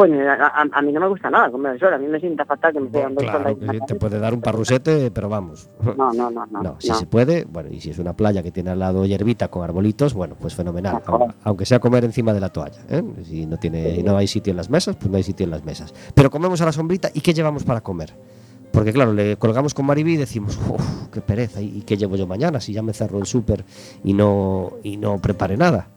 [0.00, 2.18] Pues a, a- a mí no me gusta nada comer el sol, a mí me
[2.18, 4.32] sienta fatal que me esté dando el sol claro, ahí la sí, te puede dar
[4.32, 5.68] un parrusete, pero vamos.
[5.94, 6.62] No, no, no, no.
[6.62, 6.94] No, si no.
[6.94, 10.14] se puede, bueno, y si es una playa que tiene al lado hierbita con arbolitos,
[10.14, 11.02] bueno, pues fenomenal.
[11.04, 12.80] Aunque, aunque sea comer encima de la toalla.
[12.88, 13.02] ¿eh?
[13.24, 15.64] Si no tiene, no hay sitio en las mesas, pues no hay sitio en las
[15.66, 15.92] mesas.
[16.14, 18.14] Pero comemos a la sombrita y ¿qué llevamos para comer?
[18.72, 22.26] Porque claro, le colgamos con Maribí y decimos, uff, qué pereza, ¿y qué llevo yo
[22.26, 23.66] mañana si ya me cerro el súper
[24.02, 25.88] y no, y no prepare nada?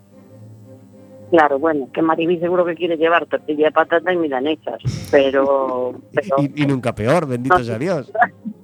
[1.33, 6.35] Claro, bueno, que Maribí seguro que quiere llevar tortilla de patata y milanesas, pero, pero
[6.37, 7.63] Y, y nunca peor, bendito No.
[7.63, 8.11] sea Dios.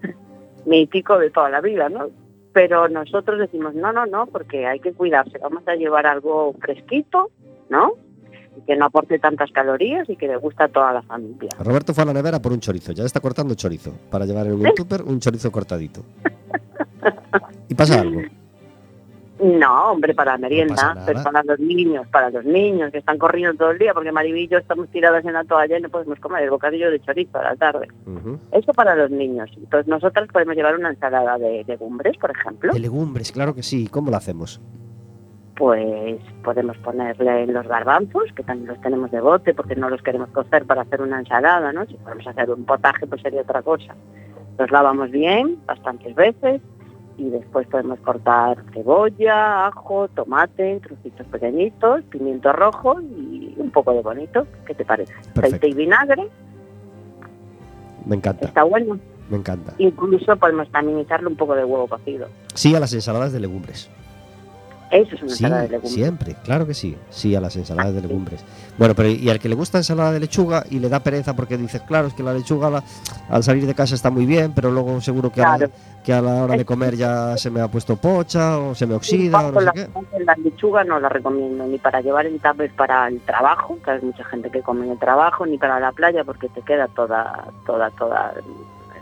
[0.68, 2.10] mítico de toda la vida, ¿no?
[2.54, 7.32] Pero nosotros decimos, no, no, no, porque hay que cuidarse, vamos a llevar algo fresquito,
[7.70, 7.94] ¿no?
[8.68, 11.50] Que no aporte tantas calorías y que le gusta a toda la familia.
[11.60, 14.54] Roberto fue a la nevera por un chorizo, ya está cortando chorizo, para llevar en
[14.54, 16.02] un súper un chorizo cortadito.
[17.68, 18.22] ¿Y pasa algo?
[19.40, 23.56] No, hombre, para la merienda, pero para los niños, para los niños que están corriendo
[23.56, 26.20] todo el día, porque Maribí y yo estamos tiradas en la toalla y no podemos
[26.20, 27.88] comer el bocadillo de chorizo a la tarde.
[28.52, 29.50] Eso para los niños.
[29.56, 32.74] Entonces nosotras podemos llevar una ensalada de legumbres, por ejemplo.
[32.74, 33.88] De legumbres, claro que sí.
[33.88, 34.62] ¿Cómo lo hacemos?
[35.60, 40.30] pues podemos ponerle los garbanzos, que también los tenemos de bote porque no los queremos
[40.30, 41.86] cocer para hacer una ensalada, ¿no?
[41.86, 43.94] Si podemos hacer un potaje, pues sería otra cosa.
[44.58, 46.62] Los lavamos bien, bastantes veces,
[47.20, 53.94] y después podemos cortar cebolla, ajo, tomate, en trocitos pequeñitos, pimiento rojo y un poco
[53.94, 54.48] de bonito.
[54.66, 55.14] ¿Qué te parece?
[55.14, 55.40] Perfecto.
[55.48, 56.28] Aceite y vinagre,
[58.06, 58.98] Me encanta, está bueno.
[59.30, 59.74] me encanta.
[59.78, 62.28] Incluso podemos también echarle un poco de huevo cocido.
[62.56, 63.90] Sí a las ensaladas de legumbres.
[64.92, 65.94] Eso es una Sí, ensalada de legumbres.
[65.94, 66.98] siempre, claro que sí.
[67.12, 68.44] Sí a las ensaladas de legumbres.
[68.78, 71.58] Bueno, pero y al que le gusta ensalada de lechuga y le da pereza porque
[71.58, 72.84] dices, claro, es que la lechuga la-
[73.30, 75.72] al salir de casa está muy bien, pero luego seguro que, a, la, Claro.
[76.04, 78.96] que a la hora de comer ya se me ha puesto pocha o se me
[78.96, 79.90] oxida o no Con sé la, qué.
[80.26, 84.02] la lechuga no la recomiendo ni para llevar en tupper para el trabajo, que hay
[84.02, 87.46] mucha gente que come en el trabajo, ni para la playa porque te queda toda,
[87.66, 88.34] toda, toda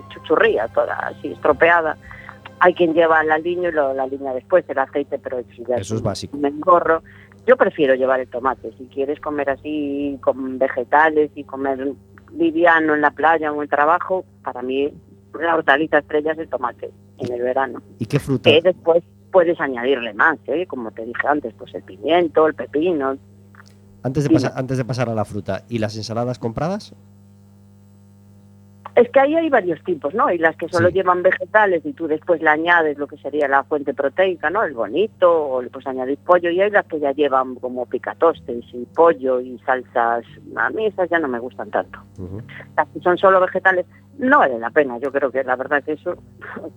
[0.09, 1.97] chuchurría, toda así estropeada.
[2.59, 5.75] Hay quien lleva la línea y lo, la línea después, el aceite, pero si ya
[5.75, 6.37] Eso es básico.
[6.37, 7.03] un engorro.
[7.45, 8.73] Yo prefiero llevar el tomate.
[8.77, 11.93] Si quieres comer así con vegetales y comer
[12.35, 14.91] liviano en la playa o en el trabajo, para mí
[15.39, 18.49] la hortaliza estrella es el tomate en el verano ¿Y qué fruta?
[18.49, 20.65] que después puedes añadirle más, ¿eh?
[20.67, 23.17] como te dije antes, pues el pimiento, el pepino.
[24.03, 26.95] Antes de, pasar, antes de pasar a la fruta, ¿y las ensaladas compradas?
[28.97, 30.31] Es que ahí hay varios tipos, ¿no?
[30.31, 30.95] Y las que solo Sí.
[30.95, 34.63] llevan vegetales y tú después le añades lo que sería la fuente proteica, ¿no?
[34.63, 38.65] El bonito, o le puedes añadir pollo, y hay las que ya llevan como picatostes
[38.73, 40.25] y pollo y salsas.
[40.55, 41.99] A mí esas ya no me gustan tanto.
[42.75, 43.85] Las que son solo vegetales
[44.17, 44.97] no vale la pena.
[44.97, 46.15] Yo creo que la verdad que eso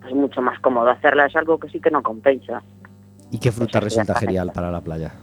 [0.07, 2.63] es mucho más cómodo hacerla, es algo que sí que no compensa.
[3.31, 5.15] ¿Y qué fruta Pues resulta genial para la playa?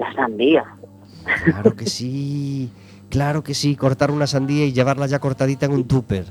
[0.00, 0.64] La sandía.
[1.44, 2.72] Claro que sí,
[3.08, 3.76] claro que sí.
[3.76, 6.26] Cortar una sandía y llevarla ya cortadita en un tupper.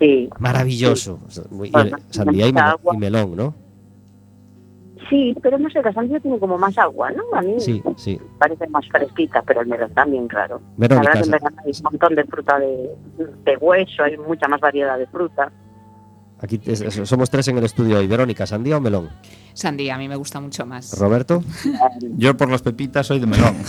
[0.00, 0.28] Sí.
[0.38, 1.20] Maravilloso.
[1.62, 1.70] Y,
[2.10, 3.54] sandía y, melón, ¿no?
[5.10, 7.22] Sí, pero no sé, la sandía tiene como más agua, ¿no?
[7.34, 8.18] A mí Sí, sí.
[8.38, 10.60] parece más fresquita, pero el melón también, claro.
[10.78, 12.90] Verónica, la verdad que en sa- verano hay un montón de fruta de,
[13.44, 15.52] de hueso, hay mucha más variedad de fruta.
[16.40, 18.06] Aquí es- es- somos tres en el estudio hoy.
[18.06, 19.08] Verónica, ¿sandía o melón?
[19.54, 20.98] Sandía, a mí me gusta mucho más.
[20.98, 21.42] ¿Roberto?
[22.16, 23.54] Yo por las pepitas soy de melón.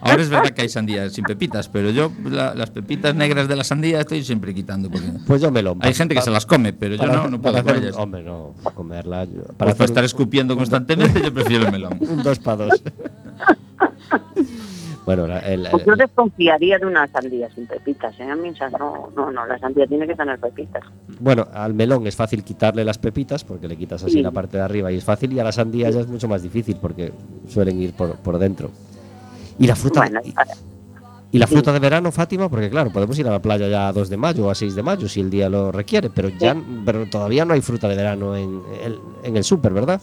[0.00, 3.56] Ahora es verdad que hay sandías sin pepitas, pero yo la- las pepitas negras de
[3.56, 4.90] la sandía estoy siempre quitando.
[4.90, 5.78] Porque Pues yo melón.
[5.80, 7.96] hay gente que se las come, pero yo no, no puedo hacer- ellas.
[7.96, 9.24] Hombre, no, comerla.
[9.24, 11.98] yo- Pues Para hacer estar un- escupiendo constantemente, yo prefiero el melón.
[12.08, 12.82] un dos para dos.
[15.06, 18.30] Bueno, la- el- Pues yo desconfiaría de una sandía sin pepitas, ¿eh?
[18.30, 20.82] A mí esas no, no, no, la sandía tiene que tener pepitas.
[21.20, 24.22] bueno, al melón es fácil quitarle las pepitas porque le quitas así Sí.
[24.22, 25.32] la parte de arriba y es fácil.
[25.32, 27.12] Y a la sandía ya es mucho más difícil porque
[27.48, 28.70] suelen ir por, por dentro.
[29.58, 30.00] Y la fruta.
[30.00, 30.20] Bueno,
[31.32, 31.54] y- la Sí.
[31.54, 34.16] fruta de verano, Fátima, porque claro, podemos ir a la playa ya a 2 de
[34.16, 37.44] mayo o a 6 de mayo si el día lo requiere, pero ya pero todavía
[37.44, 40.00] no hay fruta de verano en el, en el súper, ¿verdad?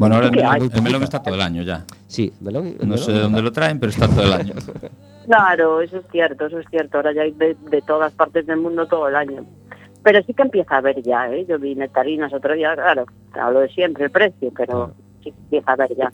[0.00, 0.70] Bueno, ahora el ¿Qué melón, hay?
[0.74, 1.84] el melón está todo el año ya.
[2.08, 2.74] Sí, melón.
[2.80, 4.54] el No sé de dónde lo traen, pero está todo el año.
[5.26, 6.96] Claro, eso es cierto, eso es cierto.
[6.96, 9.44] Ahora ya hay de, de todas partes del mundo todo el año.
[10.02, 11.44] Pero sí que empieza a haber ya, ¿eh?
[11.48, 14.94] Yo vi nectarinas otro día, claro, hablo de siempre el precio, pero Claro.
[15.22, 16.10] sí que empieza a haber ya,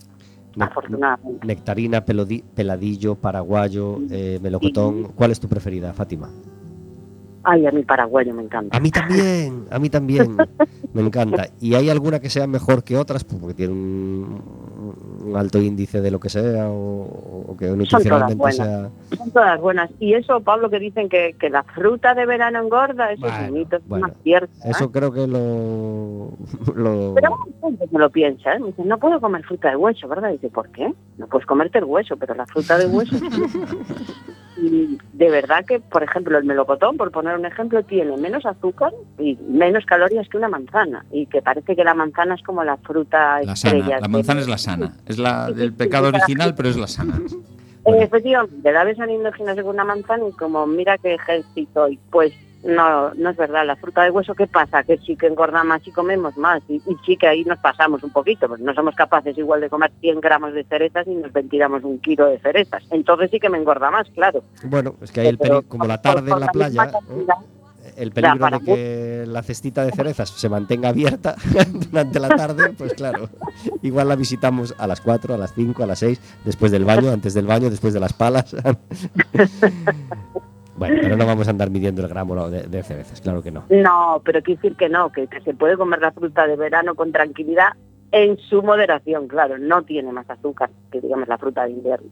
[0.56, 1.46] Ne- afortunadamente.
[1.46, 5.04] Nectarina, pelodi- peladillo, paraguayo, eh, melocotón.
[5.14, 6.28] ¿Cuál es tu preferida, Fátima?
[7.48, 8.76] Ay, a mi paraguayo me encanta.
[8.76, 10.36] A mí también, a mí también.
[10.92, 11.46] Me encanta.
[11.60, 13.22] ¿Y hay alguna que sea mejor que otras?
[13.22, 14.42] Pues porque tiene un,
[15.24, 18.56] un alto índice de lo que sea o, o que nutricionalmente buenas.
[18.56, 18.90] sea.
[19.16, 19.90] Son todas buenas.
[20.00, 23.54] Y eso, Pablo, que dicen que, que la fruta de verano engorda, eso es un
[23.54, 24.52] mito, es más cierto.
[24.64, 24.70] ¿eh?
[24.70, 26.32] Eso creo que lo.
[26.74, 28.58] lo Pero gente que lo piensa, ¿eh?
[28.58, 30.30] Me dice, no puedo comer fruta de hueso, ¿verdad?
[30.30, 30.92] Y dice, ¿por qué?
[31.16, 33.16] No puedes comerte el hueso, pero la fruta de hueso...
[34.56, 38.92] y de verdad que, por ejemplo, el melocotón, por poner un ejemplo, tiene menos azúcar
[39.18, 41.04] y menos calorías que una manzana.
[41.10, 43.84] Y que parece que la manzana es como la fruta La estrella.
[43.84, 44.92] sana, la manzana es la sana.
[45.06, 47.20] Es la del pecado original, pero es la sana.
[47.84, 51.82] Eh, Efectivamente, la ves saliendo al gimnasio con una manzana y como, mira qué ejército
[51.82, 51.98] hoy.
[52.10, 52.32] Pues
[52.66, 53.66] no, no es verdad.
[53.66, 54.82] La fruta de hueso, ¿qué pasa?
[54.82, 56.62] Que sí que engorda más y comemos más.
[56.68, 59.70] Y, y sí que ahí nos pasamos un poquito, porque no somos capaces igual de
[59.70, 62.82] comer 100 gramos de cerezas y nos ventilamos un kilo de cerezas.
[62.90, 64.42] Entonces sí que me engorda más, claro.
[64.64, 66.90] Bueno, es que hay el Pero como la tarde en la la playa,
[67.96, 71.36] el peligro de que la cestita de cerezas se mantenga abierta
[71.90, 73.28] durante la tarde, pues claro,
[73.82, 77.10] igual la visitamos a las 4, a las 5, a las 6, después del baño,
[77.10, 78.54] antes del baño, después de las palas.
[80.76, 83.64] bueno, pero no vamos a andar midiendo el gramo de, de cerezas, claro que no.
[83.70, 86.94] No, pero quiero decir que no, que, que se puede comer la fruta de verano
[86.94, 87.68] con tranquilidad
[88.12, 89.58] en su moderación, claro.
[89.58, 92.08] No tiene más azúcar que, digamos, la fruta de invierno.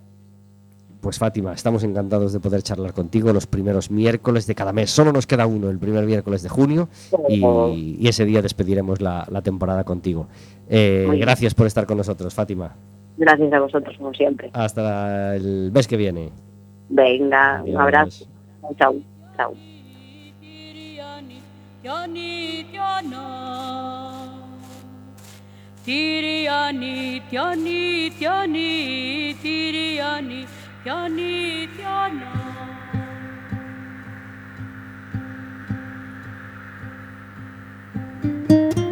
[1.00, 4.90] pues Fátima, estamos encantados de poder charlar contigo los primeros miércoles de cada mes.
[4.90, 6.88] Solo nos queda uno, el primer miércoles de junio,
[7.28, 10.26] y, y ese día despediremos la, la temporada contigo.
[10.68, 12.74] Eh, gracias por estar con nosotros, Fátima.
[13.18, 14.50] Gracias a vosotros, como siempre.
[14.54, 16.30] Hasta el mes que viene.
[16.88, 17.80] Venga, un Adiós.
[17.80, 18.24] abrazo.
[18.78, 19.04] Saúl.
[19.36, 19.56] Saúl.
[25.84, 30.46] Tiriani, Tiani, Tiani, Tiriani,
[30.82, 32.44] Tiani, Tiana.
[38.22, 38.83] thank you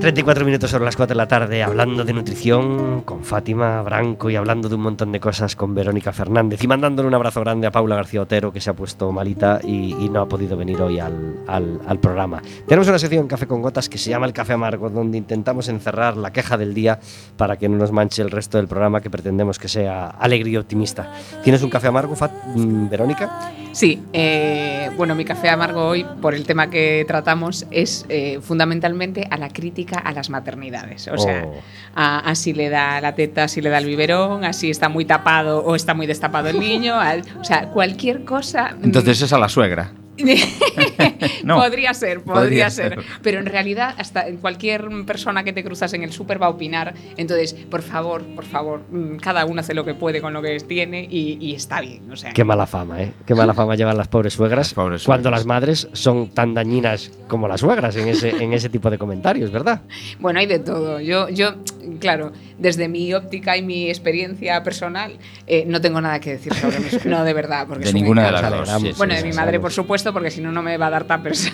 [0.00, 4.36] 34 minutos sobre las 4 de la tarde hablando de nutrición con Fátima Branco y
[4.36, 7.72] hablando de un montón de cosas con Verónica Fernández y mandándole un abrazo grande a
[7.72, 11.98] Paula García Otero que se ha puesto malita y, no ha podido venir hoy al,
[12.00, 12.40] programa.
[12.66, 16.16] Tenemos una sección Café con Gotas que se llama El Café Amargo donde intentamos encerrar
[16.16, 17.00] la queja del día
[17.36, 20.56] para que no nos manche el resto del programa que pretendemos que sea alegre y
[20.56, 21.12] optimista.
[21.42, 22.14] ¿Tienes un café amargo,
[22.54, 23.52] mm, Verónica?
[23.72, 29.26] Sí, eh, bueno, mi café amargo hoy, por el tema que tratamos, es eh, fundamentalmente
[29.30, 31.08] a la crítica a las maternidades.
[31.08, 31.60] O sea, Oh.
[31.94, 34.88] a, a si le da la teta, si le da el biberón, a si está
[34.88, 38.74] muy tapado o está muy destapado el niño, al- o sea, cualquier cosa.
[38.78, 39.92] mm, Entonces es a la suegra.
[41.44, 41.56] No.
[41.56, 42.94] podría ser, podría, Podría ser.
[42.94, 43.04] ser.
[43.22, 46.94] Pero en realidad, hasta cualquier persona que te cruzas en el súper va a opinar.
[47.16, 50.58] Entonces, por favor, por favor, mm, cada uno hace lo que puede con lo que
[50.60, 52.10] tiene y, y está bien.
[52.10, 53.12] O sea, Qué mala fama, ¿eh?
[53.26, 55.40] Qué mala fama llevan las pobres suegras Las pobres cuando suegras.
[55.40, 59.50] las madres son tan dañinas como las suegras en ese, en ese tipo de comentarios,
[59.50, 59.82] ¿verdad?
[60.18, 61.00] Bueno, hay de todo.
[61.00, 61.54] Yo, yo,
[62.00, 66.76] claro, desde mi óptica y mi experiencia personal, eh, no tengo nada que decir sobre
[66.88, 67.00] eso.
[67.08, 68.68] No, de verdad, porque De ninguna de las dos.
[68.82, 69.38] sí, Bueno, sí, de mi sí.
[69.38, 71.52] madre, por supuesto, porque si no, no me va a dar tapers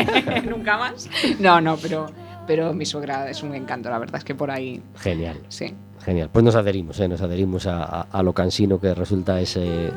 [0.48, 1.08] nunca más.
[1.38, 2.06] No, no, pero,
[2.46, 5.74] pero mi suegra es un encanto, la verdad es que por ahí, Genial, sí.
[6.04, 6.30] genial.
[6.32, 7.08] Pues nos adherimos, ¿eh?
[7.08, 9.90] Nos adherimos a, a- a lo cansino que resulta ese...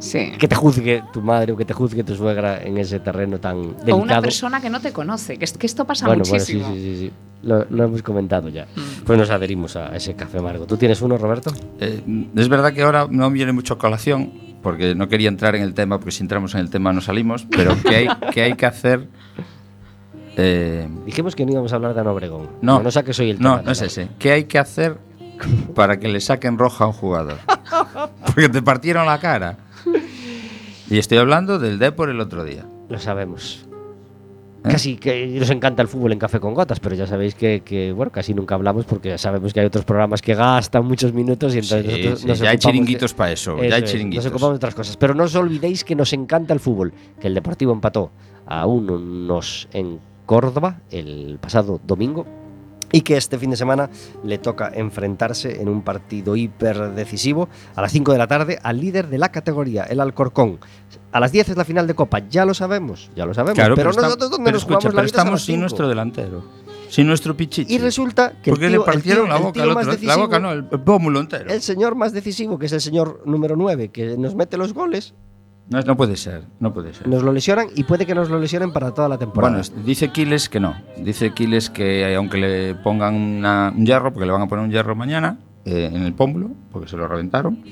[0.00, 0.30] Sí.
[0.38, 3.72] Que te juzgue tu madre o que te juzgue tu suegra en ese terreno tan
[3.78, 3.96] delicado.
[3.96, 6.54] O una persona que no te conoce, que, es- que esto pasa bueno, bueno, sí,
[6.54, 6.74] muchísimo.
[6.76, 7.12] sí, sí, sí.
[7.42, 8.64] Lo, lo hemos comentado ya.
[8.76, 9.04] Mm.
[9.04, 10.66] Pues nos adherimos a ese café amargo.
[10.66, 11.52] ¿Tú tienes uno, Roberto?
[11.80, 12.00] Eh,
[12.36, 14.32] es verdad que ahora no viene mucho a colación,
[14.68, 17.46] porque no quería entrar en el tema, porque si entramos en el tema no salimos,
[17.50, 19.08] pero ¿qué hay, qué hay que hacer?
[20.36, 22.48] Eh, Dijimos que no íbamos a hablar de Ana Obregón.
[22.60, 23.62] no, no saques hoy el no, tema.
[23.62, 23.86] no es Ana.
[23.86, 24.08] ese.
[24.18, 24.98] ¿Qué hay que hacer
[25.74, 27.38] para que le saquen roja a un jugador?
[28.26, 29.56] Porque te partieron la cara.
[30.90, 32.66] Y estoy hablando del Depor el otro día.
[32.88, 33.66] Lo sabemos.
[34.70, 37.92] Casi que nos encanta el fútbol en Café con Gotas, pero ya sabéis que, que,
[37.92, 41.58] bueno, casi nunca hablamos porque sabemos que hay otros programas que gastan muchos minutos y
[41.58, 44.24] entonces Sí, nosotros sí, nos ya hay chiringuitos para eso, ya hay chiringuitos.
[44.24, 44.96] Nos ocupamos de otras cosas.
[44.96, 48.10] Pero no os olvidéis que nos encanta el fútbol, que el Deportivo empató
[48.46, 52.26] a unos en Córdoba el pasado domingo
[52.92, 53.90] y que este fin de semana
[54.24, 58.80] le toca enfrentarse en un partido hiper decisivo a las 5 de la tarde al
[58.80, 60.58] líder de la categoría, el Alcorcón.
[61.12, 63.54] A las 10 es la final de Copa, ya lo sabemos, ya lo sabemos.
[63.56, 65.60] Claro, pero, está- nosotros pero nos escucha, jugamos la pero vida estamos sin 5.
[65.60, 66.44] nuestro delantero,
[66.88, 67.74] sin nuestro pichichi.
[67.74, 69.82] Y resulta que el tío- le partieron el tío- la boca al otro.
[69.84, 71.50] La decisivo- boca no, el pómulo entero.
[71.50, 75.14] El señor más decisivo, que es el señor número 9, que nos mete los goles,
[75.70, 77.06] No, no puede ser, no puede ser.
[77.08, 79.60] nos lo lesionan y puede que nos lo lesionen para toda la temporada.
[79.60, 80.74] Bueno, dice Quiles que no.
[80.96, 84.70] Dice Quiles que aunque le pongan una- un hierro, porque le van a poner un
[84.70, 87.62] hierro mañana eh, en el pómulo, porque se lo reventaron,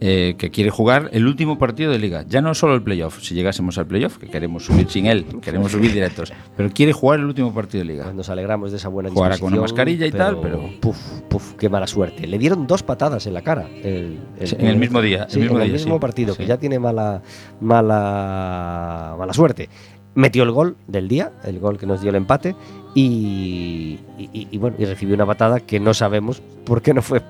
[0.00, 2.24] eh, que quiere jugar el último partido de liga.
[2.26, 5.72] Ya no solo el playoff, si llegásemos al playoff, que queremos subir sin él, queremos
[5.72, 8.12] subir directos, pero quiere jugar el último partido de liga.
[8.12, 10.96] Nos alegramos de esa buena Jugará con una mascarilla y tal, pero- Puf,
[11.28, 12.26] puf, qué mala suerte.
[12.26, 13.68] Le dieron dos patadas en la cara.
[13.82, 16.00] el- Sí, en el mismo día, Sí, el mismo en el día, mismo sí.
[16.00, 17.22] partido, que ya tiene mala,
[17.60, 19.68] mala, mala suerte.
[20.20, 22.54] Metió el gol del día, el gol que nos dio el empate,
[22.94, 27.22] y, y- y, bueno, y recibió una patada que no sabemos por qué no fue.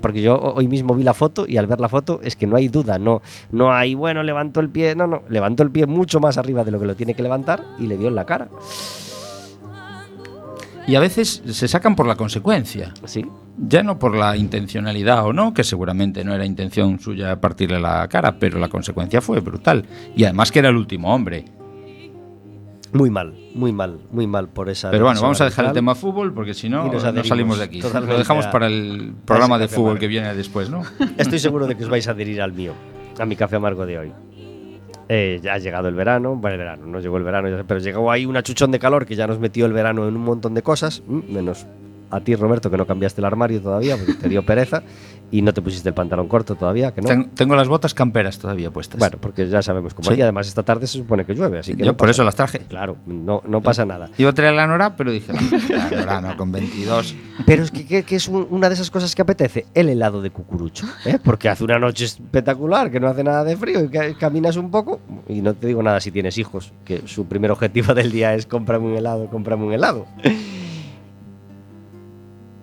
[0.00, 2.56] Porque yo hoy mismo vi la foto y al ver la foto es que no
[2.56, 3.22] hay duda, no,
[3.52, 6.72] no hay, bueno, levantó el pie, no, no, levantó el pie mucho más arriba de
[6.72, 8.48] lo que lo tiene que levantar y le dio en la cara.
[10.86, 12.92] Y a veces se sacan por la consecuencia.
[13.04, 13.24] Sí,
[13.56, 18.06] Ya no por la intencionalidad o no, que seguramente no era intención suya partirle la
[18.08, 19.86] cara, pero la consecuencia fue brutal.
[20.16, 21.44] Y además que era el último hombre.
[22.94, 24.88] Muy mal, muy mal, muy mal por esa.
[24.92, 27.82] Pero bueno, vamos a dejar el tema fútbol porque si no, no salimos de aquí.
[27.82, 30.00] Lo dejamos para el programa de fútbol amargo.
[30.00, 30.82] que viene después, ¿no?
[31.18, 32.72] Estoy seguro de que os vais a adherir al mío,
[33.18, 34.12] a mi café amargo de hoy.
[35.08, 38.12] Eh, ya ha llegado el verano, bueno, el verano, no llegó el verano, pero llegó
[38.12, 40.62] ahí una chuchón de calor que ya nos metió el verano en un montón de
[40.62, 41.66] cosas, mm, menos
[42.10, 44.84] a ti, Roberto, que no cambiaste el armario todavía porque te dio pereza
[45.30, 47.08] y no te pusiste el pantalón corto todavía, que no.
[47.08, 48.98] Ten- tengo las botas camperas todavía puestas.
[48.98, 50.16] Bueno, porque ya sabemos cómo Sí.
[50.18, 52.36] y además esta tarde se supone que llueve, así que yo no por eso las
[52.36, 52.60] traje.
[52.60, 54.10] Claro, no, no pasa nada.
[54.18, 55.40] Iba a traer la Nora, pero dije, no,
[55.76, 57.14] la Nora no, con 22.
[57.46, 60.22] Pero es que, que- que es un- una de esas cosas que apetece, el helado
[60.22, 61.18] de cucurucho, ¿eh?
[61.22, 64.70] porque hace una noche espectacular, que no hace nada de frío y que caminas un
[64.70, 68.34] poco, y no te digo nada si tienes hijos, que su primer objetivo del día
[68.34, 70.06] es cómprame un helado, cómprame un helado.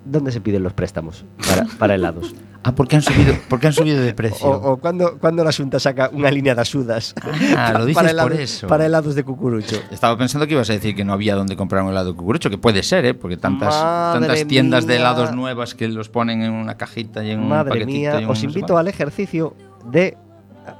[0.03, 2.33] ¿Dónde se piden los préstamos para, para helados?
[2.63, 4.47] Ah, ¿por qué han subido, por qué han subido de precio?
[4.47, 7.15] O, o cuando, cuando la Junta saca una línea de asudas
[7.57, 8.67] Ah, lo dices para, por helados, eso.
[8.67, 9.77] para helados de cucurucho.
[9.89, 12.51] Estaba pensando que ibas a decir que no había donde comprar un helado de cucurucho,
[12.51, 13.13] que puede ser, ¿eh?
[13.15, 17.31] Porque tantas, Madre tantas tiendas de helados nuevas que los ponen en una cajita y
[17.31, 17.91] en un Madre paquetito.
[17.97, 19.55] mía, y os invito al ejercicio
[19.91, 20.15] de,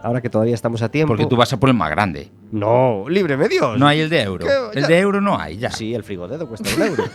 [0.04, 1.14] ahora que todavía estamos a tiempo...
[1.14, 2.30] Porque tú vas a por el más grande.
[2.52, 3.78] No, líbreme Dios.
[3.80, 4.46] No hay el de euro.
[4.46, 4.78] ¿Qué?
[4.80, 5.72] El Ya- de euro no hay, ya.
[5.72, 7.04] Sí, el frigodedo cuesta un euro.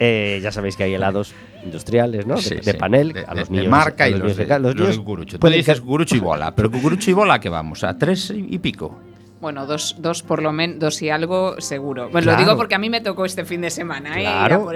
[0.00, 1.34] Eh, ya sabéis que hay helados
[1.64, 2.36] industriales, ¿no?
[2.36, 3.70] De, Sí, de panel, De- a de- los de niños.
[3.70, 5.38] marca a y los los de, los los de niños cucurucho.
[5.38, 8.96] Tú dices cucurucho y bola, pero cucurucho y bola que vamos, a tres y pico.
[9.40, 12.08] Bueno, dos, dos por lo menos, dos y algo seguro.
[12.10, 12.38] Pues Claro.
[12.40, 14.22] lo digo porque a mí me tocó este fin de semana, ¿eh?
[14.24, 14.68] Claro.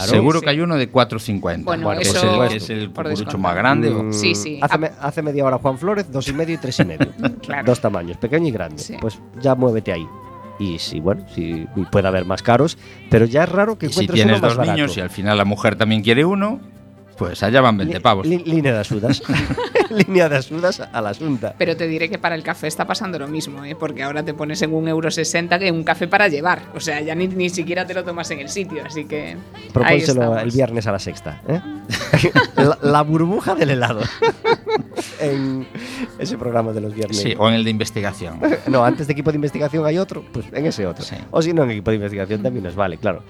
[0.00, 1.64] Seguro Sí, que hay uno de 4.50.
[1.64, 3.38] Bueno, es eso el, es el por cucurucho descontado.
[3.38, 3.90] más grande.
[3.90, 4.58] Mm, Sí, sí.
[4.62, 7.08] Hace, me- hace media hora Juan Flores, dos y medio y tres y medio.
[7.42, 7.64] Claro.
[7.66, 8.78] Dos tamaños, pequeño y grande.
[8.82, 8.96] Sí.
[9.00, 10.06] Pues ya muévete ahí.
[10.58, 12.76] Y sí, bueno, sí, y puede haber más caros,
[13.08, 14.76] pero ya es raro que Y si encuentres tienes uno más dos barato.
[14.76, 16.60] niños y al final la mujer también quiere uno,
[17.20, 18.26] pues allá van 20 Li- pavos.
[18.26, 19.22] li- línea de asudas.
[19.90, 21.54] línea de asudas a la asunta.
[21.58, 23.76] Pero te diré que para el café está pasando lo mismo, ¿eh?
[23.78, 26.62] porque ahora te pones en un euro sesenta que un café para llevar.
[26.74, 29.36] O sea, ya ni, ni siquiera te lo tomas en el sitio, así que.
[29.70, 31.42] Propónselo el viernes a la sexta.
[31.46, 31.60] ¿eh?
[32.56, 34.00] la, la burbuja del helado.
[35.20, 35.66] en
[36.18, 37.18] ese programa de los viernes.
[37.18, 38.40] Sí, o en el de investigación.
[38.66, 41.04] No, antes de equipo de investigación hay otro, pues en ese otro.
[41.04, 41.16] Sí.
[41.30, 43.22] O si no, en equipo de investigación también nos vale, claro.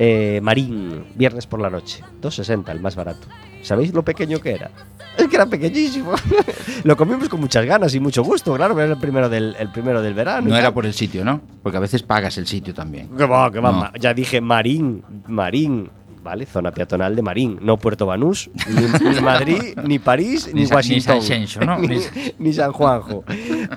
[0.00, 3.26] Eh, Marín, viernes por la noche, 2.60, el más barato.
[3.62, 4.70] ¿Sabéis lo pequeño que era?
[5.16, 6.12] Es que era pequeñísimo.
[6.84, 9.70] lo comimos con muchas ganas y mucho gusto, claro, pero era el primero del, el
[9.72, 10.48] primero del verano.
[10.48, 11.40] No era por el sitio, ¿no?
[11.64, 13.08] Porque a veces pagas el sitio también.
[13.16, 13.72] Que va, que va.
[13.72, 13.92] No.
[13.98, 15.90] Ya dije Marín, Marín.
[16.22, 20.66] Vale, zona peatonal de Marín, no Puerto Banús, ni, ni Madrid, ni París, ni, Ni
[20.66, 21.22] Sa- ni Washington.
[21.48, 21.78] San ¿no?
[22.38, 23.24] ni San Juanjo.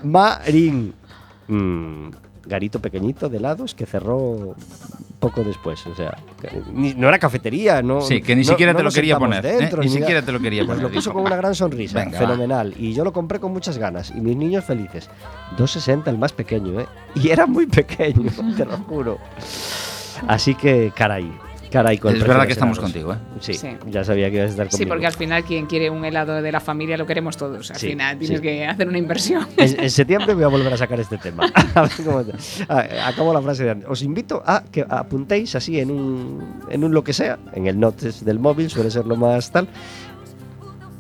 [0.04, 0.94] Marín.
[1.48, 2.10] Mm,
[2.46, 4.56] garito pequeñito de helados que cerró
[5.20, 5.86] poco después.
[5.88, 6.18] O sea,
[6.74, 8.02] ni- no era cafetería, no.
[8.02, 9.70] Sí, que ni no- siquiera no te lo quería poner, ¿eh?
[9.80, 12.28] Ni siquiera te lo quería Pues poner, lo puso con una gran sonrisa, Venga, va.
[12.28, 12.74] fenomenal.
[12.78, 14.12] Y yo lo compré con muchas ganas.
[14.16, 15.10] Y mis niños felices.
[15.58, 16.88] 2.60 el más pequeño, ¿eh?
[17.16, 19.20] Y era muy pequeño, te lo juro.
[20.28, 21.32] Así que, caray.
[21.72, 22.92] Caray, con el Es verdad que estamos helados.
[22.94, 23.18] contigo, ¿eh?
[23.40, 23.70] Sí, Sí.
[23.88, 24.78] ya sabía que ibas a estar conmigo.
[24.78, 27.72] Sí, porque al final quien quiere un helado de la familia lo queremos todos.
[27.72, 28.44] Al Sí, final tienes sí.
[28.44, 29.48] que hacer una inversión.
[29.58, 31.46] En, en septiembre voy a volver a sacar este tema.
[31.76, 32.34] A ver cómo te-
[33.02, 33.90] acabo la frase de antes.
[33.90, 37.80] Os invito a que apuntéis así en un, en un lo que sea, en el
[37.80, 39.68] notes del móvil, suele ser lo más tal,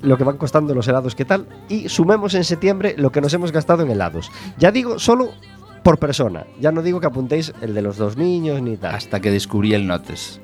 [0.02, 3.34] lo que van costando los helados, qué tal, y sumemos en septiembre lo que nos
[3.34, 4.32] hemos gastado en helados.
[4.58, 5.32] Ya digo, solo
[5.84, 6.46] por persona.
[6.60, 8.96] Ya no digo que apuntéis el de los dos niños ni tal.
[8.96, 10.40] Hasta que descubrí el Notes.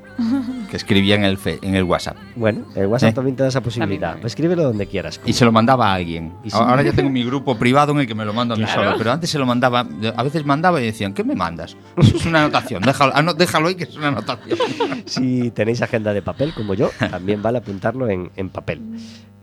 [0.70, 2.18] Que escribía en el, fe- en el WhatsApp.
[2.36, 3.14] Bueno, el Whatsap Eh.
[3.14, 4.10] también te da esa posibilidad.
[4.12, 4.28] También.
[4.28, 5.22] Escríbelo donde quieras.
[5.26, 6.34] Y se lo mandaba a alguien.
[6.44, 6.58] Y sí.
[6.60, 8.84] Ahora ya tengo mi grupo privado en el que me lo mando a mí Claro.
[8.84, 8.98] solo.
[8.98, 9.86] Pero antes se lo mandaba.
[10.16, 11.78] A veces mandaba y decían, ¿qué me mandas?
[11.98, 12.82] Eso es una anotación.
[12.84, 14.58] Déjalo, ah, no, déjalo ahí que es una anotación.
[15.06, 18.82] Si tenéis agenda de papel como yo, también vale apuntarlo en, en papel.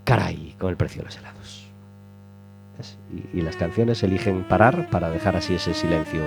[0.04, 1.64] Caray, con el precio de los helados.
[3.32, 6.20] Y, y las canciones eligen parar para dejar así ese silencio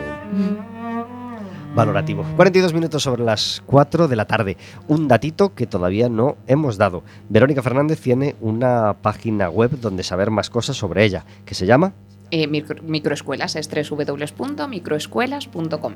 [1.78, 2.26] valorativo.
[2.36, 4.58] 42 minutos sobre las 4 de la tarde.
[4.88, 7.04] Un datito que todavía no hemos dado.
[7.30, 11.94] Verónica Fernández tiene una página web donde saber más cosas sobre ella, que se llama
[12.30, 15.94] Eh, micro- microescuelas es www.microescuelas.com.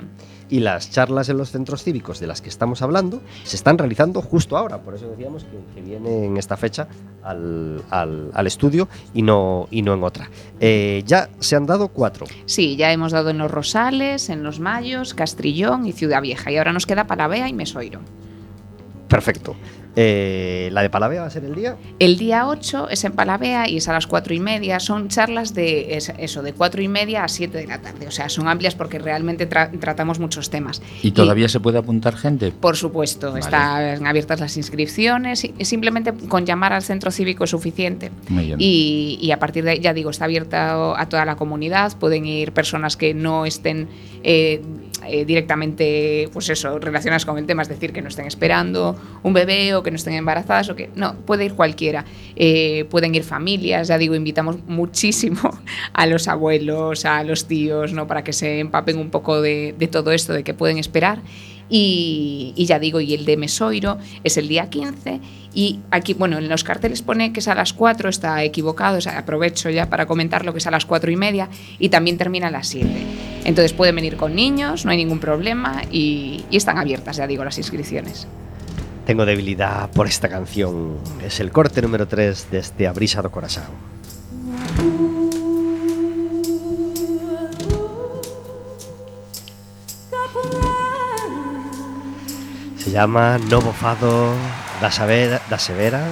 [0.48, 4.22] y las charlas en los centros cívicos de las que estamos hablando se están realizando
[4.22, 4.78] justo ahora.
[4.78, 6.88] Por eso decíamos que, que viene en esta fecha
[7.22, 10.30] al, al- al estudio y no, y no en otra.
[10.58, 12.26] Eh, ya se han dado cuatro.
[12.46, 16.50] Sí, ya hemos dado en Los Rosales, en Los Mayos, Castrillón y Ciudad Vieja.
[16.50, 18.00] Y ahora nos queda Palavea y Mesoiro.
[19.08, 19.54] Perfecto.
[19.96, 21.76] Eh, la de Palavea va a ser el día.
[21.98, 24.80] El día 8 es en Palavea y es a las 4 y media.
[24.80, 28.06] Son charlas de es- eso, de 4 y media a 7 de la tarde.
[28.06, 30.80] O sea, son amplias porque realmente tra- tratamos muchos temas.
[31.02, 32.52] ¿Y todavía se puede apuntar gente?
[32.52, 33.40] Por supuesto, Vale.
[33.40, 38.10] están abiertas las inscripciones y y simplemente con llamar al centro cívico es suficiente.
[38.28, 38.56] Muy bien.
[38.58, 42.24] Y, y a partir de ahí, ya digo, está abierta a toda la comunidad, pueden
[42.26, 43.86] ir personas que no estén
[44.24, 44.60] eh,
[45.06, 49.32] eh, directamente, pues eso, relacionadas con el tema, es decir, que no estén esperando un
[49.32, 52.04] bebé o que no estén embarazadas o que no, puede ir cualquiera.
[52.36, 55.40] Eh, pueden ir familias, ya digo, invitamos muchísimo
[55.92, 58.06] a los abuelos, a los tíos, ¿no?
[58.06, 61.20] Para que se empapen un poco de, todo esto, de que pueden esperar.
[61.74, 65.20] Y, ya digo, y el de Mesoiro es el día 15.
[65.54, 69.00] Y aquí, bueno, en los carteles pone que es a las 4, está equivocado, o
[69.00, 72.18] sea, aprovecho ya para comentar lo que es a las 4 y media y también
[72.18, 72.88] termina a las 7.
[73.44, 77.56] Entonces pueden venir con niños, no hay ningún problema y están abiertas, ya digo, las
[77.56, 78.26] inscripciones.
[79.06, 80.98] Tengo debilidad por esta canción.
[81.24, 83.72] Es el corte número 3 de este Abrisa do Corazao.
[92.78, 94.34] Se llama Novo Fado
[94.80, 96.04] da, Severa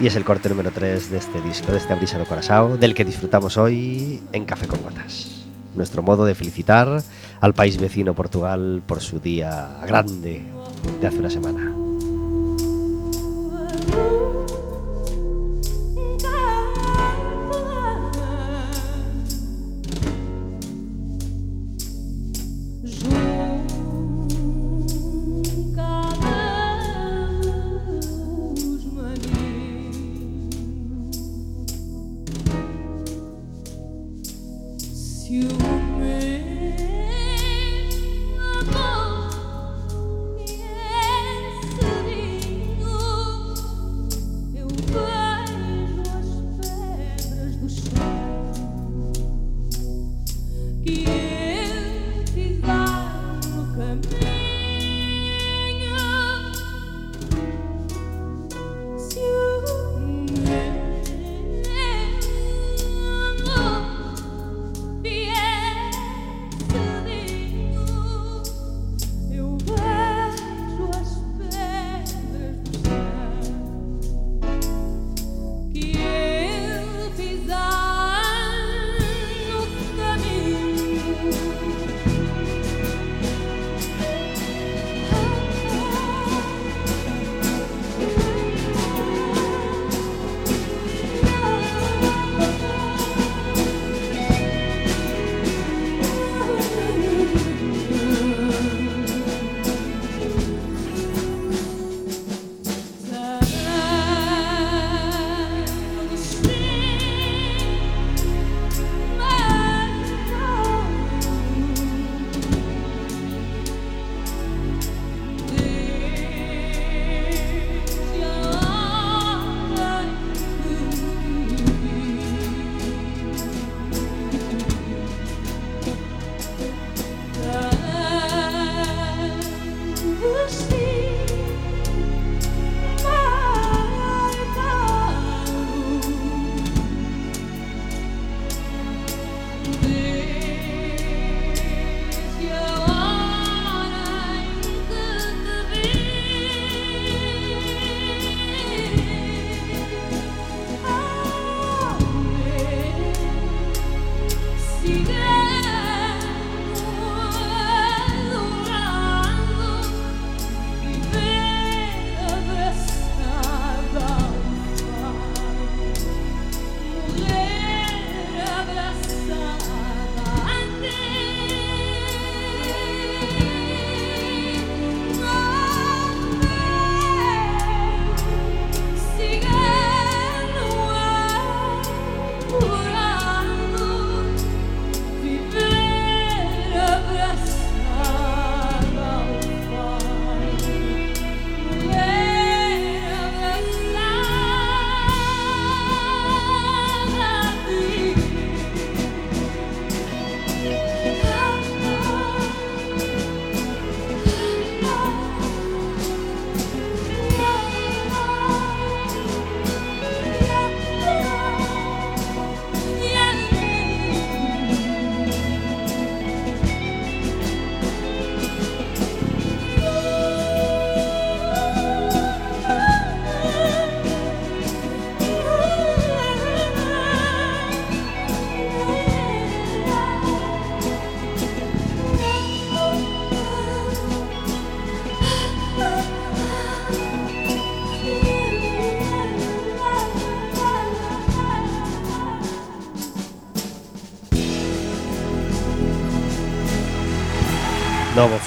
[0.00, 2.94] y es el corte número 3 de este disco, de este Abrisa do Corazao, del
[2.94, 5.44] que disfrutamos hoy en Café con Gotas.
[5.74, 7.02] Nuestro modo de felicitar
[7.40, 10.59] al país vecino Portugal por su día grande
[11.00, 11.79] de hace una semana.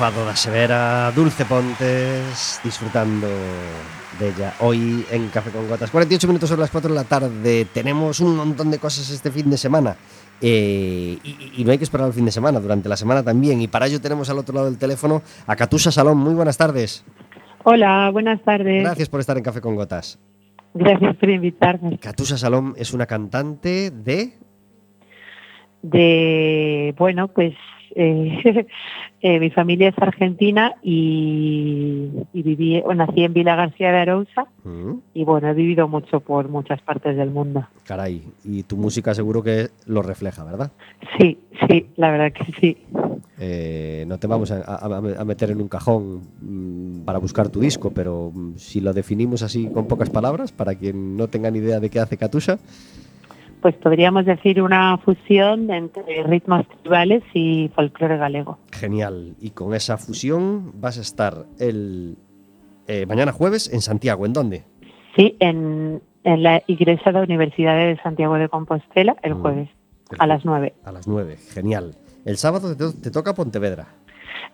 [0.03, 3.25] Fado da Severa, Dulce Pontes, disfrutando
[4.19, 5.91] de ella hoy en Café con Gotas.
[5.91, 7.65] 48 minutos sobre las 4 de la tarde.
[7.73, 9.95] Tenemos un montón de cosas este fin de semana.
[10.41, 13.61] Eh, y, y no hay que esperar al fin de semana, durante la semana también.
[13.61, 16.17] Y para ello tenemos al otro lado del teléfono a Catusa Salón.
[16.17, 17.05] Muy buenas tardes.
[17.63, 18.83] Hola, buenas tardes.
[18.83, 20.19] Gracias por estar en Café con Gotas.
[20.73, 21.97] Gracias por invitarme.
[21.97, 24.37] Catusa Salón es una cantante de...
[25.81, 27.53] De, bueno, pues
[27.95, 28.65] eh,
[29.21, 34.93] eh, mi familia es argentina y, y viví, nací en Vila García de Arousa Mm,
[35.13, 37.67] y bueno, he vivido mucho por muchas partes del mundo.
[37.85, 40.71] caray, y tu música seguro que lo refleja, ¿verdad?
[41.17, 41.37] Sí,
[41.67, 42.77] sí, la verdad que sí.
[43.39, 44.85] Eh, no te vamos a, a-
[45.19, 49.43] a meter en un cajón mm, para buscar tu disco, pero mm, si lo definimos
[49.43, 52.59] así con pocas palabras, para quien no tenga ni idea de qué hace Catusa,
[53.63, 58.59] Pues podríamos decir una fusión entre ritmos tribales y folclore galego.
[58.73, 59.35] genial.
[59.39, 62.17] Y con esa fusión vas a estar el
[62.87, 64.25] eh, mañana jueves en Santiago.
[64.25, 64.65] ¿En dónde?
[65.15, 69.41] Sí, en, en la Iglesia de la Universidad de Santiago de Compostela el Mm.
[69.41, 69.69] jueves
[70.19, 70.73] a las 9.
[70.83, 71.37] A las 9.
[71.53, 71.95] Genial.
[72.25, 73.87] El sábado te, to- te toca Pontevedra.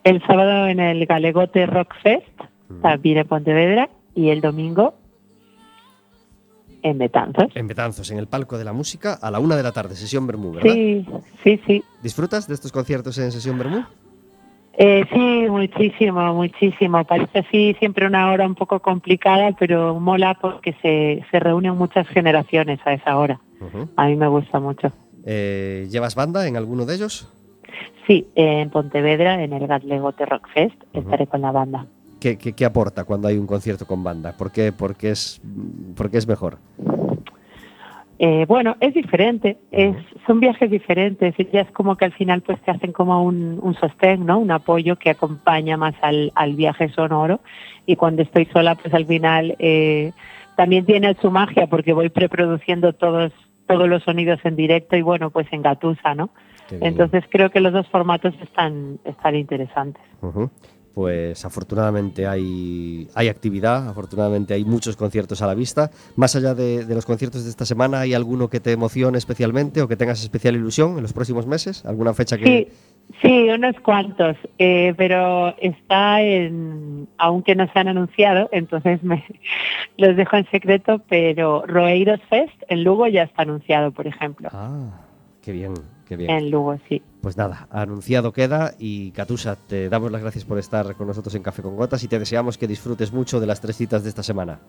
[0.04, 2.28] El sábado en el Galegote Rock Fest,
[2.84, 4.94] también en Pontevedra, y el domingo
[6.84, 7.56] en Betanzos.
[7.56, 10.28] En Betanzos, en el palco de la música, a la una de la tarde, sesión
[10.28, 10.74] Bermú, ¿verdad?
[10.74, 11.06] Sí,
[11.44, 11.84] sí, sí.
[12.02, 13.84] ¿Disfrutas de estos conciertos en sesión Bermú?
[14.82, 17.04] Eh, sí, muchísimo, muchísimo.
[17.04, 22.08] Parece así siempre una hora un poco complicada, pero mola porque se, se reúnen muchas
[22.08, 23.42] generaciones a esa hora.
[23.98, 24.94] A mí me gusta mucho.
[25.26, 27.28] Eh, ¿Llevas banda en alguno de ellos?
[28.08, 31.86] Sí, en Pontevedra, en el Galegote Rock Fest, estaré con la banda.
[32.20, 34.36] ¿Qué, qué, qué aporta cuando hay un concierto con banda?
[34.38, 35.42] ¿Por qué, por qué es,
[35.96, 36.58] por qué es mejor?
[38.22, 39.96] Eh, bueno, es diferente, es,
[40.28, 43.74] son viajes diferentes ya es como que al final pues te hacen como un, un
[43.76, 44.40] sostén, ¿no?
[44.40, 47.40] Un apoyo que acompaña más al, al viaje sonoro
[47.86, 50.12] y cuando estoy sola pues al final eh,
[50.58, 53.32] también tiene su magia porque voy preproduciendo todos
[53.68, 56.30] todos los sonidos en directo y bueno pues en Gatusa, ¿no?
[56.72, 60.04] Entonces creo que los dos formatos están, están interesantes.
[60.22, 60.50] Ujú.
[61.00, 65.92] Pues afortunadamente hay, hay actividad, afortunadamente hay muchos conciertos a la vista.
[66.18, 69.82] Más allá de, de los conciertos de esta semana, ¿hay alguno que te emocione especialmente
[69.82, 71.86] o que tengas especial ilusión en los próximos meses?
[71.86, 72.44] ¿Alguna fecha que...?
[72.44, 72.68] Sí,
[73.22, 79.24] sí, unos cuantos, eh, pero está en, aunque no se han anunciado, entonces me
[79.98, 84.50] los dejo en secreto, pero Roeiros Fest en Lugo ya está anunciado, por ejemplo.
[84.52, 85.00] Ah,
[85.42, 85.76] qué bien,
[86.10, 86.32] qué bien.
[86.32, 87.02] En Lugo, sí.
[87.22, 91.44] Pues nada, anunciado queda y Catusa, te damos las gracias por estar con nosotros en
[91.44, 94.24] Café con Gotas y te deseamos que disfrutes mucho de las tres citas de esta
[94.24, 94.60] semana.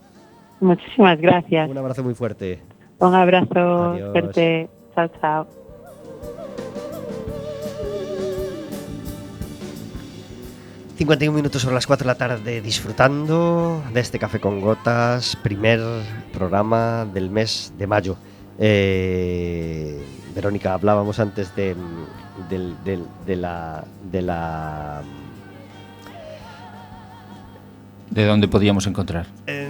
[0.61, 1.69] Muchísimas gracias.
[1.69, 2.61] Un abrazo muy fuerte.
[2.99, 4.13] Un abrazo, Adiós.
[4.13, 4.69] suerte.
[4.95, 5.47] Chao, chao.
[10.97, 15.81] 51 minutos sobre las 4 de la tarde disfrutando de este Café con Gotas, primer
[16.31, 18.19] programa del mes de mayo.
[18.59, 19.99] Eh,
[20.35, 21.75] Verónica, hablábamos antes de,
[22.49, 22.77] del-
[23.27, 23.85] de la...
[24.11, 25.03] De la
[28.11, 29.27] ¿De dónde podíamos encontrar?
[29.47, 29.69] Eh,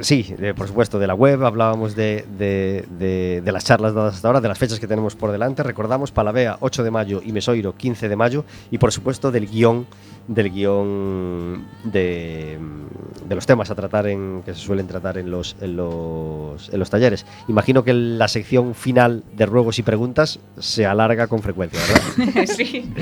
[0.00, 4.28] sí, por supuesto, de la web, hablábamos de, de- de- de las charlas dadas hasta
[4.28, 5.62] ahora, de las fechas que tenemos por delante.
[5.62, 9.86] Recordamos Palavea 8 de mayo y Mesoiro 15 de mayo y por supuesto del guion
[10.28, 12.58] del guion de,
[13.26, 16.78] de los temas a tratar en que se suelen tratar en los, en los en
[16.78, 17.24] los talleres.
[17.48, 21.80] Imagino que la sección final de ruegos y preguntas se alarga con frecuencia,
[22.18, 22.44] ¿verdad?
[22.56, 22.92] sí,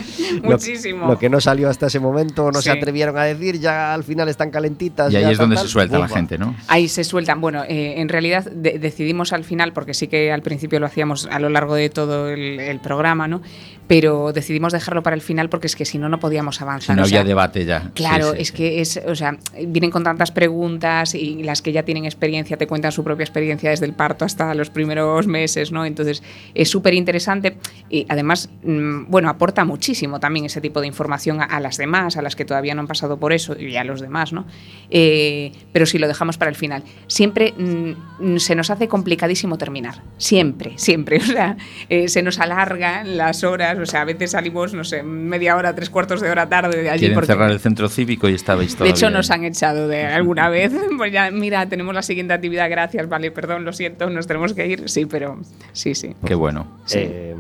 [0.43, 1.09] Lo- muchísimo.
[1.09, 4.29] Lo, que no salió hasta ese momento, no se atrevieron a decir, ya al final
[4.29, 5.13] están calentitas.
[5.13, 6.55] Y ahí ya es donde tal, se suelta la gente, ¿no?
[6.69, 7.41] Ahí se sueltan.
[7.41, 11.27] Bueno, eh, en realidad de- decidimos al final, porque sí que al principio lo hacíamos
[11.31, 13.43] a lo largo de todo el, el programa, ¿no?
[13.87, 16.97] Pero decidimos dejarlo para el final porque es que si no, no podíamos Si avanzar.
[16.97, 17.91] no o sea, había debate ya.
[17.95, 18.55] Claro, Sí, sí, es sí.
[18.55, 22.67] que es, o sea, vienen con tantas preguntas y las que ya tienen experiencia te
[22.67, 25.85] cuentan su propia experiencia desde el parto hasta los primeros meses, ¿no?
[25.85, 26.23] Entonces
[26.55, 27.59] es súper interesante
[27.89, 32.17] y además, mm, bueno, aporta muchísimo también ese tipo de información a, a las demás,
[32.17, 34.47] a las que todavía no han pasado por eso y a los demás, ¿no?
[34.91, 40.03] Eh, pero si lo dejamos para el final, siempre mm, se nos hace complicadísimo terminar,
[40.19, 41.57] siempre, siempre, o sea,
[41.89, 45.75] eh, se nos alargan las horas, o sea, a veces salimos, no sé, media hora,
[45.75, 47.01] tres cuartos de hora tarde de allí.
[47.01, 48.95] Quieren porque- cerrar el centro cívico y estabais de todavía.
[48.95, 50.73] hecho, nos han echado de alguna vez.
[50.97, 54.67] Pues ya, mira, tenemos la siguiente actividad, gracias, vale, perdón, lo siento, nos tenemos que
[54.67, 54.89] ir.
[54.89, 55.39] Sí, pero
[55.73, 56.15] sí, sí.
[56.25, 56.79] Qué bueno.
[56.87, 56.99] Sí.
[57.01, 57.35] Eh,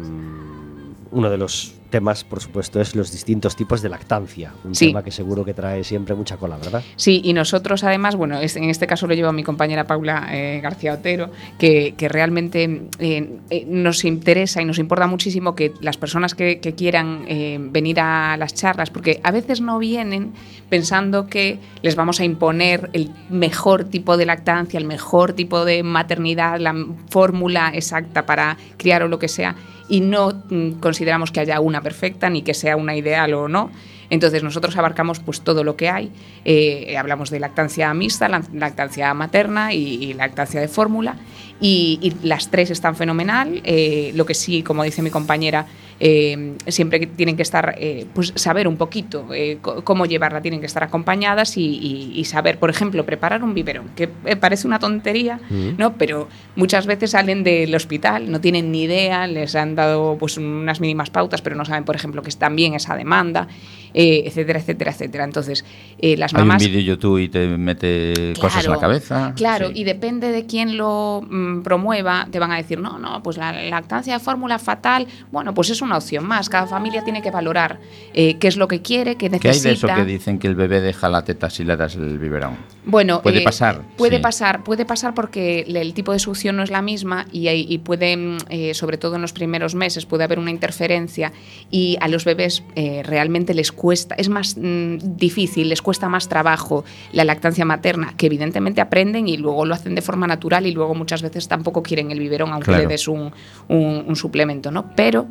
[1.11, 4.53] uno de los temas, por supuesto, es los distintos tipos de lactancia.
[4.64, 4.89] Un Sí.
[4.89, 6.82] tema que seguro que trae siempre mucha cola, ¿verdad?
[6.97, 10.95] Sí, y nosotros además, bueno, en este caso lo lleva mi compañera Paula eh, García
[10.95, 16.34] Otero, que, que realmente eh, eh, nos interesa y nos importa muchísimo que las personas
[16.34, 20.32] que, que quieran eh, venir a las charlas, porque a veces no vienen
[20.68, 25.82] pensando que les vamos a imponer el mejor tipo de lactancia, el mejor tipo de
[25.82, 26.74] maternidad, la
[27.09, 29.55] fórmula exacta para criar o lo que sea,
[29.89, 33.70] y no mm, consideramos que haya una perfecta ni que sea una ideal o no.
[34.09, 36.12] Entonces nosotros abarcamos pues todo lo que hay.
[36.45, 41.16] Eh, hablamos de lactancia mixta, la- lactancia materna y, lactancia de fórmula.
[41.61, 43.61] Y, y las tres están fenomenal.
[43.64, 45.66] Eh, lo que sí, como dice mi compañera,
[46.01, 50.61] eh, siempre que tienen que estar, eh, pues saber un poquito eh, cómo llevarla, tienen
[50.61, 54.79] que estar acompañadas y, y- y saber, por ejemplo, preparar un biberón, que parece una
[54.79, 55.41] tontería,
[55.79, 55.95] ¿no?
[55.97, 60.81] Pero muchas veces salen del hospital, no tienen ni idea, les han dado pues unas
[60.81, 63.49] mínimas pautas, pero no saben, por ejemplo, que bien esa demanda,
[63.95, 65.25] eh, etcétera, etcétera, etcétera.
[65.25, 65.65] Entonces,
[65.99, 66.63] eh, las Hay un mamás...
[66.63, 69.33] vídeo YouTube y te mete cosas en la cabeza.
[69.35, 69.73] Claro, Sí.
[69.81, 73.53] y depende de quién lo mm, promueva, te van a decir, no, no, pues la
[73.53, 76.49] lactancia de fórmula fatal, bueno, pues es una opción más.
[76.49, 77.78] Cada familia tiene que valorar
[78.14, 79.68] eh, qué es lo que quiere, qué ¿Qué hay necesita.
[79.68, 82.57] de eso que dicen que el bebé deja la teta si le das el biberón?
[82.84, 84.22] Bueno, Puede eh, pasar, Puede sí.
[84.22, 88.16] pasar, puede pasar porque el tipo de succión no es la misma y, y puede,
[88.16, 91.32] mm, eh, sobre todo en los primeros meses, puede haber una interferencia
[91.70, 96.28] y a los bebés eh, realmente les cuesta, es más mm, difícil, les cuesta más
[96.28, 100.72] trabajo la lactancia materna, que evidentemente aprenden y luego lo hacen de forma natural y
[100.72, 102.82] luego muchas veces tampoco quieren el biberón aunque Claro.
[102.82, 103.32] le des un,
[103.68, 104.91] un- un suplemento, ¿no?
[104.97, 105.26] Pero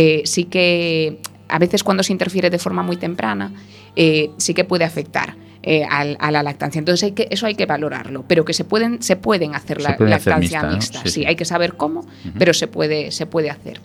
[0.00, 3.52] eh, sí que a veces cuando se interfiere de forma muy temprana,
[3.96, 6.78] eh, sí que puede afectar eh, a la lactancia.
[6.78, 9.88] Entonces hay que, eso hay que valorarlo, pero que se pueden, se pueden hacer Se
[9.90, 11.02] la puede hacer lactancia mixta.
[11.02, 11.26] Sí, Sí, sí.
[11.26, 12.06] hay que saber cómo,
[12.38, 13.82] pero se puede, se puede hacer.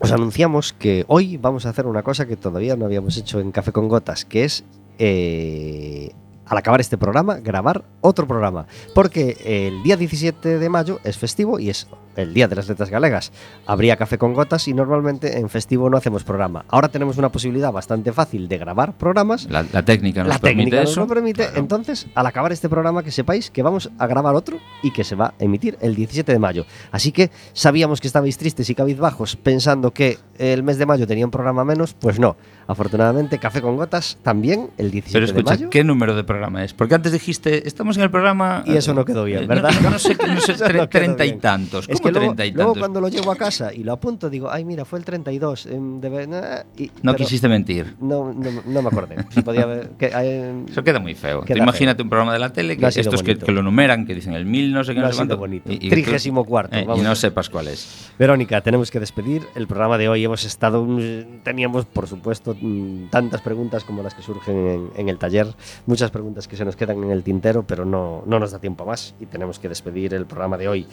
[0.00, 3.52] Os anunciamos que hoy vamos a hacer una cosa que todavía no habíamos hecho en
[3.52, 4.64] Café con Gotas, que es,
[4.98, 6.10] eh,
[6.48, 8.66] al acabar este programa, grabar otro programa.
[8.94, 11.86] Porque el día 17 de mayo es festivo y es
[12.16, 13.30] el Día de las Letras Galegas.
[13.66, 16.64] Habría Café con Gotas y normalmente en festivo no hacemos programa.
[16.68, 19.48] Ahora tenemos una posibilidad bastante fácil de grabar programas.
[19.48, 21.00] La, la técnica nos La permite técnica nos eso.
[21.00, 21.44] lo permite.
[21.44, 21.58] Claro.
[21.60, 25.14] Entonces, al acabar este programa, que sepáis que vamos a grabar otro y que se
[25.14, 26.66] va a emitir el 17 de mayo.
[26.90, 31.24] Así que sabíamos que estabais tristes y cabizbajos pensando que el mes de mayo tenía
[31.24, 31.94] un programa menos.
[31.94, 32.36] Pues no.
[32.66, 35.70] Afortunadamente, Café con Gotas también el 17 Pero de escucha, mayo.
[35.70, 36.72] ¿qué número de programa es?
[36.74, 38.62] Porque antes dijiste, estamos en el programa...
[38.66, 39.70] Y eso no quedó bien, eh, ¿verdad?
[39.82, 41.88] No, no sé, no sé, Eso tre- no quedó treinta y tantos.
[41.88, 42.80] Es ¿Cómo que luego, treinta y luego tantos?
[42.80, 45.66] cuando lo llego a casa y lo apunto, digo, ay, mira, fue el 32.
[45.66, 47.96] em, debe- nah", y- No quisiste mentir.
[48.00, 49.16] No, no, me acordé.
[49.30, 51.42] Si podía haber- que, eh, Eso queda muy feo.
[51.42, 54.34] Queda imagínate un programa de la tele que estos que, que lo numeran, que dicen
[54.34, 55.70] el mil, no sé qué, No sé bonito.
[55.72, 58.10] y- y tú- Trigésimo cuarto, eh, y no sepas cuál es.
[58.18, 60.24] Verónica, tenemos que despedir el programa de hoy.
[60.24, 65.08] Hemos estado, mm, teníamos, por supuesto, mm, tantas preguntas como las que surgen en, en
[65.08, 65.46] el taller,
[65.86, 68.84] muchas preguntas que se nos quedan en el tintero, pero no, no nos da tiempo
[68.84, 70.86] más y tenemos que despedir el programa de hoy.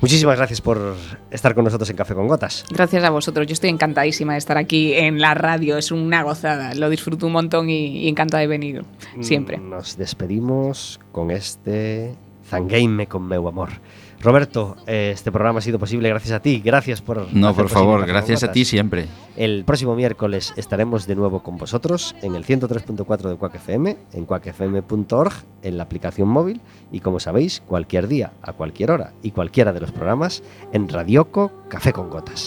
[0.00, 0.96] Muchísimas gracias por
[1.30, 2.64] estar con nosotros en Café con Gotas.
[2.70, 3.46] Gracias a vosotros.
[3.46, 5.78] Yo estoy encantadísima de estar aquí en la radio.
[5.78, 6.74] Es una gozada.
[6.74, 8.84] Lo disfruto un montón y, y encantada de venir.
[9.20, 9.58] Siempre.
[9.58, 12.16] Nos despedimos con este
[12.48, 13.70] Zangueime con meu amor.
[14.22, 16.62] Roberto, eh, este programa ha sido posible gracias a ti.
[16.64, 17.32] Gracias por.
[17.34, 19.06] No, por favor, gracias a ti siempre.
[19.36, 24.24] El próximo miércoles estaremos de nuevo con vosotros en el 103.4 de Quack FM, en
[24.24, 26.60] quackfm.org, en la aplicación móvil
[26.92, 30.42] y como sabéis, cualquier día, a cualquier hora y cualquiera de los programas
[30.72, 32.40] en Radioco Café con Gotas.